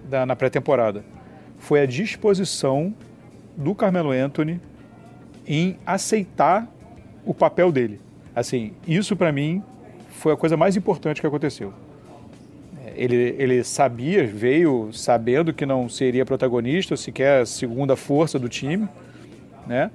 da, 0.08 0.26
na 0.26 0.36
pré-temporada. 0.36 1.04
Foi 1.58 1.80
a 1.80 1.86
disposição 1.86 2.94
do 3.56 3.74
Carmelo 3.74 4.10
Anthony 4.10 4.60
em 5.46 5.76
aceitar 5.86 6.68
o 7.24 7.32
papel 7.32 7.70
dele. 7.70 8.00
Assim, 8.34 8.72
isso 8.86 9.16
para 9.16 9.30
mim 9.32 9.62
foi 10.10 10.32
a 10.32 10.36
coisa 10.36 10.56
mais 10.56 10.76
importante 10.76 11.20
que 11.20 11.26
aconteceu. 11.26 11.72
Ele, 12.94 13.34
ele 13.38 13.64
sabia, 13.64 14.26
veio 14.26 14.90
sabendo 14.92 15.52
que 15.52 15.64
não 15.64 15.88
seria 15.88 16.26
protagonista, 16.26 16.96
sequer 16.96 17.46
segunda 17.46 17.96
força 17.96 18.38
do 18.38 18.48
time, 18.48 18.88
né? 19.66 19.90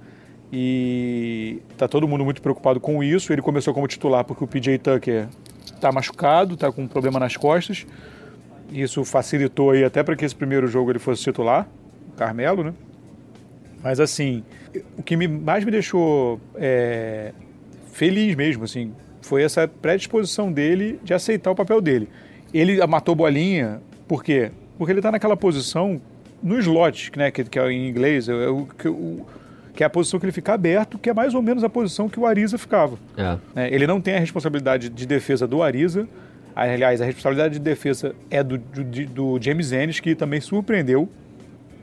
E 0.51 1.59
tá 1.77 1.87
todo 1.87 2.07
mundo 2.07 2.23
muito 2.23 2.41
preocupado 2.41 2.79
com 2.79 3.03
isso. 3.03 3.33
Ele 3.33 3.41
começou 3.41 3.73
como 3.73 3.87
titular 3.87 4.23
porque 4.23 4.43
o 4.43 4.47
PJ 4.47 4.77
Tucker 4.79 5.27
está 5.73 5.91
machucado, 5.91 6.53
está 6.53 6.71
com 6.71 6.83
um 6.83 6.87
problema 6.87 7.19
nas 7.19 7.37
costas. 7.37 7.85
Isso 8.71 9.03
facilitou 9.05 9.71
aí 9.71 9.83
até 9.83 10.03
para 10.03 10.15
que 10.15 10.25
esse 10.25 10.35
primeiro 10.35 10.67
jogo 10.67 10.91
ele 10.91 10.99
fosse 10.99 11.23
titular, 11.23 11.67
o 12.09 12.17
Carmelo, 12.17 12.63
né? 12.63 12.73
Mas 13.81 13.99
assim, 13.99 14.43
o 14.97 15.03
que 15.03 15.15
me, 15.15 15.27
mais 15.27 15.63
me 15.63 15.71
deixou 15.71 16.39
é, 16.55 17.31
feliz 17.93 18.35
mesmo, 18.35 18.63
assim, 18.63 18.93
foi 19.21 19.43
essa 19.43 19.67
predisposição 19.67 20.51
dele 20.51 20.99
de 21.03 21.13
aceitar 21.13 21.51
o 21.51 21.55
papel 21.55 21.79
dele. 21.79 22.09
Ele 22.53 22.85
matou 22.87 23.15
bolinha, 23.15 23.81
por 24.07 24.23
quê? 24.23 24.51
Porque 24.77 24.91
ele 24.91 24.99
está 24.99 25.11
naquela 25.11 25.37
posição 25.37 26.01
no 26.41 26.57
slot, 26.59 27.11
né, 27.15 27.31
que, 27.31 27.43
que 27.43 27.59
é 27.59 27.71
em 27.71 27.89
inglês, 27.89 28.29
é, 28.29 28.47
o, 28.47 28.65
que, 28.65 28.87
o, 28.87 29.25
que 29.77 29.83
é 29.83 29.85
a 29.85 29.89
posição 29.91 30.19
que 30.19 30.25
ele 30.25 30.33
fica 30.33 30.55
aberto, 30.55 30.97
que 30.97 31.07
é 31.07 31.13
mais 31.13 31.35
ou 31.35 31.41
menos 31.43 31.63
a 31.63 31.69
posição 31.69 32.09
que 32.09 32.19
o 32.19 32.25
Ariza 32.25 32.57
ficava. 32.57 32.97
É. 33.15 33.37
É, 33.55 33.73
ele 33.73 33.85
não 33.85 34.01
tem 34.01 34.15
a 34.15 34.19
responsabilidade 34.19 34.89
de 34.89 35.05
defesa 35.05 35.47
do 35.47 35.61
Ariza, 35.61 36.09
aliás, 36.55 36.99
a 36.99 37.05
responsabilidade 37.05 37.53
de 37.53 37.59
defesa 37.59 38.15
é 38.31 38.41
do, 38.43 38.57
do, 38.57 39.05
do 39.05 39.39
James 39.39 39.71
Ennis, 39.71 39.99
que 39.99 40.15
também 40.15 40.41
surpreendeu. 40.41 41.07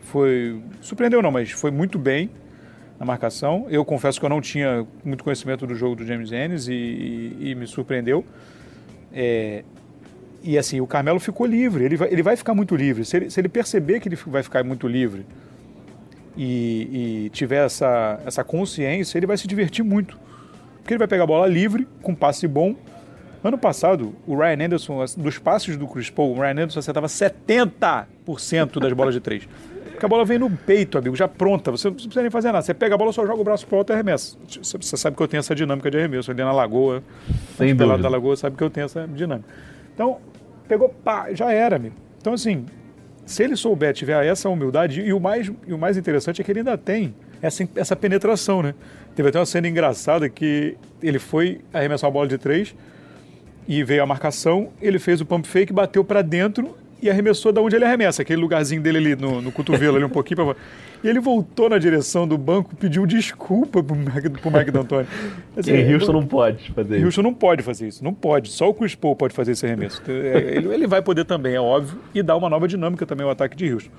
Foi. 0.03 0.61
Surpreendeu 0.81 1.23
não, 1.23 1.31
mas 1.31 1.53
foi 1.53 1.71
muito 1.71 1.97
bem 1.97 2.29
na 2.99 3.07
marcação. 3.07 3.69
Eu 3.71 3.85
confesso 3.85 4.19
que 4.19 4.27
eu 4.27 4.31
não 4.31 4.41
tinha 4.41 4.85
muito 5.05 5.23
conhecimento 5.23 5.65
do 5.65 5.77
jogo 5.77 5.95
do 5.95 6.05
James 6.05 6.33
Ennis 6.33 6.67
e, 6.67 6.73
e, 6.73 7.51
e 7.51 7.55
me 7.55 7.69
surpreendeu. 7.69 8.25
É, 9.13 9.63
e 10.43 10.59
assim, 10.59 10.81
o 10.81 10.87
Carmelo 10.87 11.21
ficou 11.21 11.47
livre, 11.47 11.85
ele 11.85 11.97
vai, 11.97 12.09
ele 12.11 12.25
vai 12.25 12.37
ficar 12.37 12.55
muito 12.55 12.75
livre. 12.75 13.05
Se 13.05 13.17
ele, 13.17 13.31
se 13.31 13.41
ele 13.41 13.49
perceber 13.49 14.01
que 14.01 14.09
ele 14.09 14.17
vai 14.27 14.43
ficar 14.43 14.65
muito 14.65 14.89
livre 14.89 15.25
e, 16.37 17.25
e, 17.27 17.31
tiver 17.31 17.65
essa, 17.65 18.21
essa 18.25 18.45
consciência, 18.45 19.19
ele 19.19 19.27
vai 19.27 19.37
se 19.37 19.47
divertir 19.47 19.85
muito. 19.85 20.19
Porque 20.79 20.95
ele 20.95 20.99
vai 20.99 21.09
pegar 21.09 21.25
a 21.25 21.27
bola 21.27 21.47
livre, 21.47 21.87
com 22.03 22.15
passe 22.15 22.47
bom. 22.47 22.75
Ano 23.43 23.59
passado, 23.59 24.15
o 24.27 24.37
Ryan 24.37 24.67
Anderson, 24.67 25.05
dos 25.19 25.39
passes 25.39 25.77
do 25.77 25.87
Chris 25.87 26.11
Paul, 26.11 26.33
o 26.33 26.41
Ryan 26.41 26.53
Anderson 26.53 26.79
acertava 26.79 27.07
70% 27.07 28.81
das 28.81 28.93
bolas 28.93 29.15
de 29.15 29.21
três. 29.21 29.47
Porque 29.91 30.07
a 30.07 30.09
bola 30.09 30.25
vem 30.25 30.39
no 30.39 30.51
peito, 30.51 30.99
amigo, 30.99 31.15
já 31.15 31.29
pronta. 31.29 31.71
Você 31.71 31.89
não 31.89 31.95
precisa 31.95 32.21
nem 32.21 32.31
fazer 32.31 32.49
nada. 32.49 32.63
Você 32.63 32.75
pega 32.75 32.95
a 32.95 32.99
bola, 32.99 33.13
só 33.13 33.25
joga 33.25 33.41
o 33.41 33.45
braço 33.45 33.67
pro 33.67 33.79
alto 33.79 33.93
e 33.93 33.95
arremessa. 33.95 34.37
Você 34.61 34.97
sabe 34.97 35.17
que 35.17 35.23
eu 35.23 35.29
tenho 35.29 35.39
essa 35.39 35.55
dinâmica 35.55 35.91
de 35.91 35.99
arremesso. 35.99 36.31
Ali 36.31 36.43
na 36.43 36.53
lagoa, 36.53 37.03
Sem 37.57 37.75
lado 37.75 38.03
da 38.03 38.09
lagoa, 38.09 38.37
sabe 38.37 38.57
que 38.57 38.65
eu 38.65 38.71
tenho 38.71 38.87
essa 38.87 39.07
dinâmica. 39.07 39.49
Então, 39.95 40.19
pegou, 40.67 40.89
pá, 40.89 41.29
já 41.33 41.53
era, 41.53 41.77
amigo. 41.77 41.95
Então, 42.21 42.33
assim, 42.33 42.67
se 43.27 43.43
ele 43.43 43.57
souber, 43.57 43.93
tiver 43.95 44.25
essa 44.27 44.49
humildade, 44.49 45.01
e 45.01 45.13
o 45.13 45.21
mais, 45.21 45.51
e 45.67 45.73
o 45.73 45.79
mais 45.79 45.97
interessante 45.97 46.41
é 46.41 46.45
que 46.45 46.53
ele 46.53 46.61
ainda 46.61 46.77
tem 46.77 47.15
essa, 47.41 47.69
essa 47.75 47.97
penetração, 47.97 48.63
né? 48.63 48.75
Teve 49.15 49.29
até 49.29 49.39
uma 49.39 49.47
cena 49.47 49.69
engraçada 49.69 50.29
que 50.29 50.77
ele 51.03 51.19
foi 51.19 51.61
arremessar 51.73 52.09
a 52.09 52.11
bola 52.11 52.27
de 52.27 52.39
três 52.39 52.75
e 53.67 53.83
veio 53.83 54.03
a 54.03 54.07
marcação, 54.07 54.71
ele 54.81 54.99
fez 54.99 55.21
o 55.21 55.27
pump 55.27 55.47
fake, 55.47 55.73
bateu 55.73 56.05
para 56.05 56.21
dentro 56.21 56.77
e 57.05 57.11
arremessou 57.11 57.53
da 57.53 57.61
onde 57.61 57.77
ele 57.77 57.85
arremessa, 57.85 58.23
aquele 58.23 58.41
lugarzinho 58.41 58.81
dele 58.81 58.97
ali 58.97 59.17
no, 59.17 59.43
no 59.43 59.53
cotovelo, 59.53 59.97
ali 59.97 60.05
um 60.05 60.09
pouquinho 60.11 60.43
pra... 60.43 60.57
E 61.03 61.09
ele 61.09 61.21
voltou 61.21 61.69
na 61.69 61.77
direção 61.77 62.27
do 62.27 62.39
banco, 62.39 62.75
pediu 62.75 63.05
desculpa 63.05 63.83
pro 63.83 63.95
Mike, 63.95 64.31
pro 64.31 64.51
Mike 64.51 64.71
D'Antoni. 64.71 65.07
Assim, 65.55 65.73
e 65.73 65.95
Houston 65.95 66.15
não 66.15 66.27
pode 66.27 66.73
fazer 66.73 66.97
isso. 66.97 67.05
Houston 67.05 67.23
não 67.23 67.35
pode 67.35 67.63
fazer 67.63 67.89
isso, 67.89 68.03
não 68.03 68.15
pode. 68.15 68.51
Só 68.51 68.71
o 68.71 68.75
Chris 68.75 68.95
Paul 68.95 69.15
pode 69.15 69.35
fazer 69.35 69.53
esse 69.53 69.67
arremesso. 69.67 70.03
É, 70.09 70.57
ele, 70.57 70.73
ele 70.73 70.87
vai 70.87 71.03
poder 71.03 71.27
também, 71.27 71.55
é 71.55 71.61
óbvio, 71.61 71.99
e 72.15 72.23
dar 72.23 72.37
uma 72.37 72.49
nova 72.49 72.67
dinâmica 72.67 73.05
também 73.05 73.25
ao 73.25 73.31
ataque 73.31 73.55
de 73.55 73.71
Houston. 73.71 73.91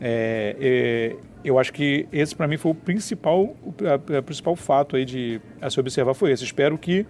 É, 0.00 0.54
é, 0.60 1.16
eu 1.44 1.58
acho 1.58 1.72
que 1.72 2.06
esse 2.12 2.36
para 2.36 2.46
mim 2.46 2.56
foi 2.56 2.70
o 2.70 2.74
principal, 2.74 3.56
a, 3.84 4.18
a 4.18 4.22
principal 4.22 4.54
fato 4.54 4.94
aí 4.94 5.04
de 5.04 5.40
a 5.60 5.68
se 5.68 5.80
observar 5.80 6.14
foi 6.14 6.30
esse. 6.30 6.44
Espero 6.44 6.78
que 6.78 7.04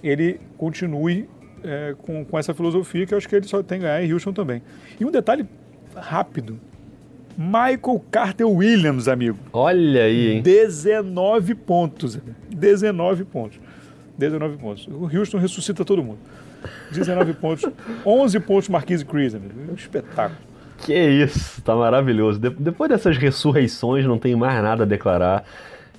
ele 0.00 0.38
continue 0.56 1.28
é, 1.64 1.94
com, 1.98 2.24
com 2.24 2.38
essa 2.38 2.54
filosofia 2.54 3.06
que 3.06 3.14
eu 3.14 3.18
acho 3.18 3.28
que 3.28 3.36
ele 3.36 3.46
só 3.46 3.62
tem 3.62 3.78
a 3.78 3.82
ganhar 3.82 4.04
em 4.04 4.12
Houston 4.12 4.32
também. 4.32 4.62
E 4.98 5.04
um 5.04 5.10
detalhe 5.10 5.46
rápido. 5.94 6.58
Michael 7.36 8.04
Carter 8.10 8.46
Williams, 8.46 9.08
amigo. 9.08 9.38
Olha 9.52 10.04
aí, 10.04 10.32
hein? 10.32 10.42
19 10.42 11.54
pontos. 11.54 12.18
19 12.50 13.24
pontos. 13.24 13.60
19 14.18 14.58
pontos. 14.58 14.86
O 14.88 15.04
Houston 15.04 15.38
ressuscita 15.38 15.84
todo 15.84 16.02
mundo. 16.02 16.18
19 16.92 17.32
pontos. 17.34 17.70
11 18.04 18.40
pontos 18.40 18.68
Marquise 18.68 19.04
Chris, 19.04 19.34
amigo. 19.34 19.54
Um 19.70 19.74
espetáculo. 19.74 20.38
Que 20.78 20.94
isso, 20.94 21.62
tá 21.62 21.74
maravilhoso. 21.74 22.38
De 22.38 22.50
depois 22.50 22.90
dessas 22.90 23.16
ressurreições, 23.16 24.04
não 24.04 24.18
tem 24.18 24.34
mais 24.34 24.62
nada 24.62 24.84
a 24.84 24.86
declarar. 24.86 25.44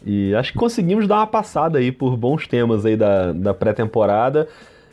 E 0.06 0.34
acho 0.36 0.52
que 0.52 0.58
conseguimos 0.58 1.08
dar 1.08 1.18
uma 1.18 1.28
passada 1.28 1.78
aí 1.78 1.92
por 1.92 2.18
bons 2.18 2.48
temas 2.48 2.86
aí 2.86 2.98
da, 2.98 3.32
da 3.32 3.54
pré-temporada. 3.54 4.48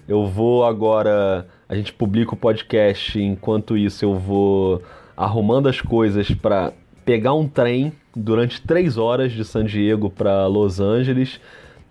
Eu 0.09 0.27
vou 0.27 0.64
agora. 0.64 1.47
A 1.68 1.75
gente 1.75 1.92
publica 1.92 2.33
o 2.33 2.37
podcast, 2.37 3.21
enquanto 3.21 3.77
isso 3.77 4.07
eu 4.07 4.14
vou 4.14 4.83
arrumando 5.14 5.68
as 5.68 5.83
coisas 5.83 6.31
para 6.31 6.73
pegar 7.05 7.35
um 7.35 7.47
trem 7.47 7.92
durante 8.16 8.62
três 8.62 8.97
horas 8.97 9.33
de 9.33 9.44
San 9.44 9.66
Diego 9.66 10.09
para 10.09 10.47
Los 10.47 10.81
Angeles. 10.81 11.38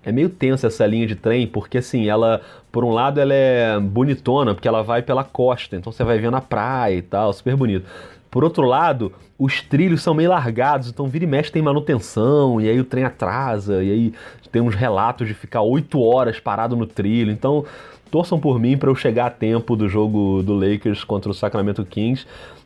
É 0.04 0.12
meio 0.12 0.30
tensa 0.30 0.66
essa 0.66 0.88
linha 0.88 1.06
de 1.06 1.16
trem, 1.16 1.46
porque 1.46 1.78
assim, 1.78 2.08
ela, 2.08 2.42
por 2.72 2.84
um 2.84 2.90
lado, 2.90 3.20
ela 3.20 3.34
é 3.34 3.80
bonitona, 3.80 4.56
porque 4.56 4.68
ela 4.68 4.82
vai 4.82 5.02
pela 5.04 5.24
costa, 5.24 5.76
então 5.76 5.92
você 5.92 6.04
vai 6.04 6.18
vendo 6.18 6.38
a 6.38 6.42
praia 6.42 6.96
e 6.96 7.02
tal, 7.02 7.32
super 7.34 7.56
bonito. 7.56 7.86
Por 8.32 8.44
outro 8.44 8.66
lado, 8.66 9.12
os 9.38 9.62
trilhos 9.62 10.02
são 10.02 10.14
meio 10.14 10.30
largados, 10.30 10.90
então 10.90 11.08
vira 11.08 11.26
e 11.26 11.28
mexe 11.28 11.52
tem 11.52 11.62
manutenção, 11.62 12.62
e 12.62 12.70
aí 12.70 12.80
o 12.80 12.86
trem 12.86 13.04
atrasa, 13.04 13.84
e 13.84 13.92
aí 13.92 14.14
tem 14.52 14.62
uns 14.62 14.76
relatos 14.76 15.28
de 15.28 15.34
ficar 15.34 15.62
oito 15.62 16.02
horas 16.02 16.40
parado 16.40 16.76
no 16.76 16.88
trilho. 16.88 17.32
Então, 17.32 17.66
torçam 18.08 18.40
por 18.40 18.60
mim 18.60 18.78
para 18.78 18.90
eu 18.90 18.96
chegar 18.96 19.28
a 19.28 19.30
tempo 19.30 19.76
do 19.76 19.88
jogo 19.88 20.42
do 20.44 20.54
Lakers 20.54 21.04
contra 21.04 21.32
o 21.32 21.34
Sacramento 21.34 21.86
Kings. 21.86 22.26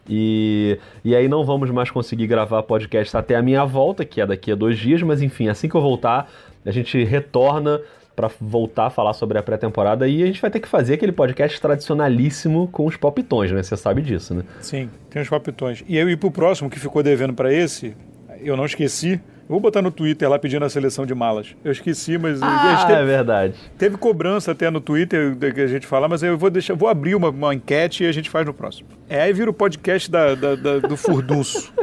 E, 0.09 0.79
e 1.03 1.15
aí 1.15 1.27
não 1.27 1.45
vamos 1.45 1.69
mais 1.69 1.91
conseguir 1.91 2.27
gravar 2.27 2.63
podcast 2.63 3.15
até 3.15 3.35
a 3.35 3.41
minha 3.41 3.65
volta, 3.65 4.03
que 4.03 4.19
é 4.19 4.25
daqui 4.25 4.51
a 4.51 4.55
dois 4.55 4.77
dias, 4.77 5.01
mas 5.03 5.21
enfim, 5.21 5.47
assim 5.47 5.69
que 5.69 5.75
eu 5.75 5.81
voltar, 5.81 6.29
a 6.65 6.71
gente 6.71 7.03
retorna 7.03 7.79
para 8.15 8.29
voltar 8.39 8.87
a 8.87 8.89
falar 8.89 9.13
sobre 9.13 9.37
a 9.37 9.43
pré-temporada 9.43 10.07
e 10.07 10.21
a 10.21 10.25
gente 10.25 10.41
vai 10.41 10.51
ter 10.51 10.59
que 10.59 10.67
fazer 10.67 10.95
aquele 10.95 11.11
podcast 11.11 11.59
tradicionalíssimo 11.61 12.67
com 12.67 12.85
os 12.85 12.97
palpitões, 12.97 13.51
né? 13.51 13.63
Você 13.63 13.77
sabe 13.77 14.01
disso, 14.01 14.33
né? 14.33 14.43
Sim, 14.59 14.89
tem 15.09 15.21
os 15.21 15.29
palpitões. 15.29 15.83
E 15.87 15.97
eu 15.97 16.09
ir 16.09 16.17
pro 16.17 16.29
próximo 16.29 16.69
que 16.69 16.79
ficou 16.79 17.01
devendo 17.01 17.33
para 17.33 17.53
esse, 17.53 17.95
eu 18.41 18.57
não 18.57 18.65
esqueci, 18.65 19.19
Vou 19.51 19.59
botar 19.59 19.81
no 19.81 19.91
Twitter 19.91 20.29
lá 20.29 20.39
pedindo 20.39 20.63
a 20.63 20.69
seleção 20.69 21.05
de 21.05 21.13
malas. 21.13 21.53
Eu 21.61 21.73
esqueci, 21.73 22.17
mas. 22.17 22.41
Ah, 22.41 22.85
teve, 22.87 23.01
é 23.01 23.03
verdade. 23.03 23.53
Teve 23.77 23.97
cobrança 23.97 24.53
até 24.53 24.69
no 24.69 24.79
Twitter 24.79 25.35
que 25.53 25.59
a 25.59 25.67
gente 25.67 25.85
fala, 25.85 26.07
mas 26.07 26.23
eu 26.23 26.37
vou 26.37 26.49
deixar, 26.49 26.73
vou 26.73 26.87
abrir 26.87 27.15
uma, 27.15 27.27
uma 27.31 27.53
enquete 27.53 28.05
e 28.05 28.07
a 28.07 28.13
gente 28.13 28.29
faz 28.29 28.45
no 28.45 28.53
próximo. 28.53 28.87
É, 29.09 29.23
aí 29.23 29.33
vira 29.33 29.49
o 29.49 29.53
podcast 29.53 30.09
da, 30.09 30.35
da, 30.35 30.55
da 30.55 30.79
do 30.79 30.95
Furdunço. 30.95 31.73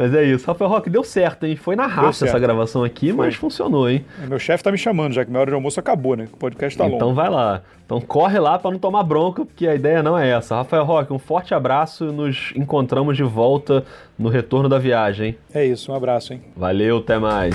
Mas 0.00 0.14
é 0.14 0.24
isso. 0.24 0.46
Rafael 0.46 0.70
Roque, 0.70 0.88
deu 0.88 1.04
certo, 1.04 1.44
hein? 1.44 1.56
Foi 1.56 1.76
na 1.76 1.86
raça 1.86 2.24
essa 2.24 2.38
gravação 2.38 2.82
aqui, 2.82 3.12
Foi. 3.12 3.26
mas 3.26 3.34
funcionou, 3.34 3.86
hein? 3.86 4.02
Meu 4.26 4.38
chefe 4.38 4.64
tá 4.64 4.72
me 4.72 4.78
chamando, 4.78 5.12
já 5.12 5.26
que 5.26 5.30
minha 5.30 5.38
hora 5.38 5.50
de 5.50 5.54
almoço 5.54 5.78
acabou, 5.78 6.16
né? 6.16 6.26
O 6.32 6.38
podcast 6.38 6.78
tá 6.78 6.86
então 6.86 6.98
longo. 6.98 7.12
Então 7.12 7.14
vai 7.14 7.28
lá. 7.28 7.60
Então 7.84 8.00
corre 8.00 8.38
lá 8.38 8.58
para 8.58 8.70
não 8.70 8.78
tomar 8.78 9.02
bronca, 9.02 9.44
porque 9.44 9.68
a 9.68 9.74
ideia 9.74 10.02
não 10.02 10.18
é 10.18 10.30
essa. 10.30 10.54
Rafael 10.56 10.84
Roque, 10.86 11.12
um 11.12 11.18
forte 11.18 11.52
abraço 11.52 12.06
e 12.06 12.12
nos 12.12 12.50
encontramos 12.56 13.14
de 13.14 13.24
volta 13.24 13.84
no 14.18 14.30
retorno 14.30 14.70
da 14.70 14.78
viagem. 14.78 15.36
É 15.52 15.66
isso, 15.66 15.92
um 15.92 15.94
abraço, 15.94 16.32
hein? 16.32 16.40
Valeu, 16.56 16.96
até 16.96 17.18
mais. 17.18 17.54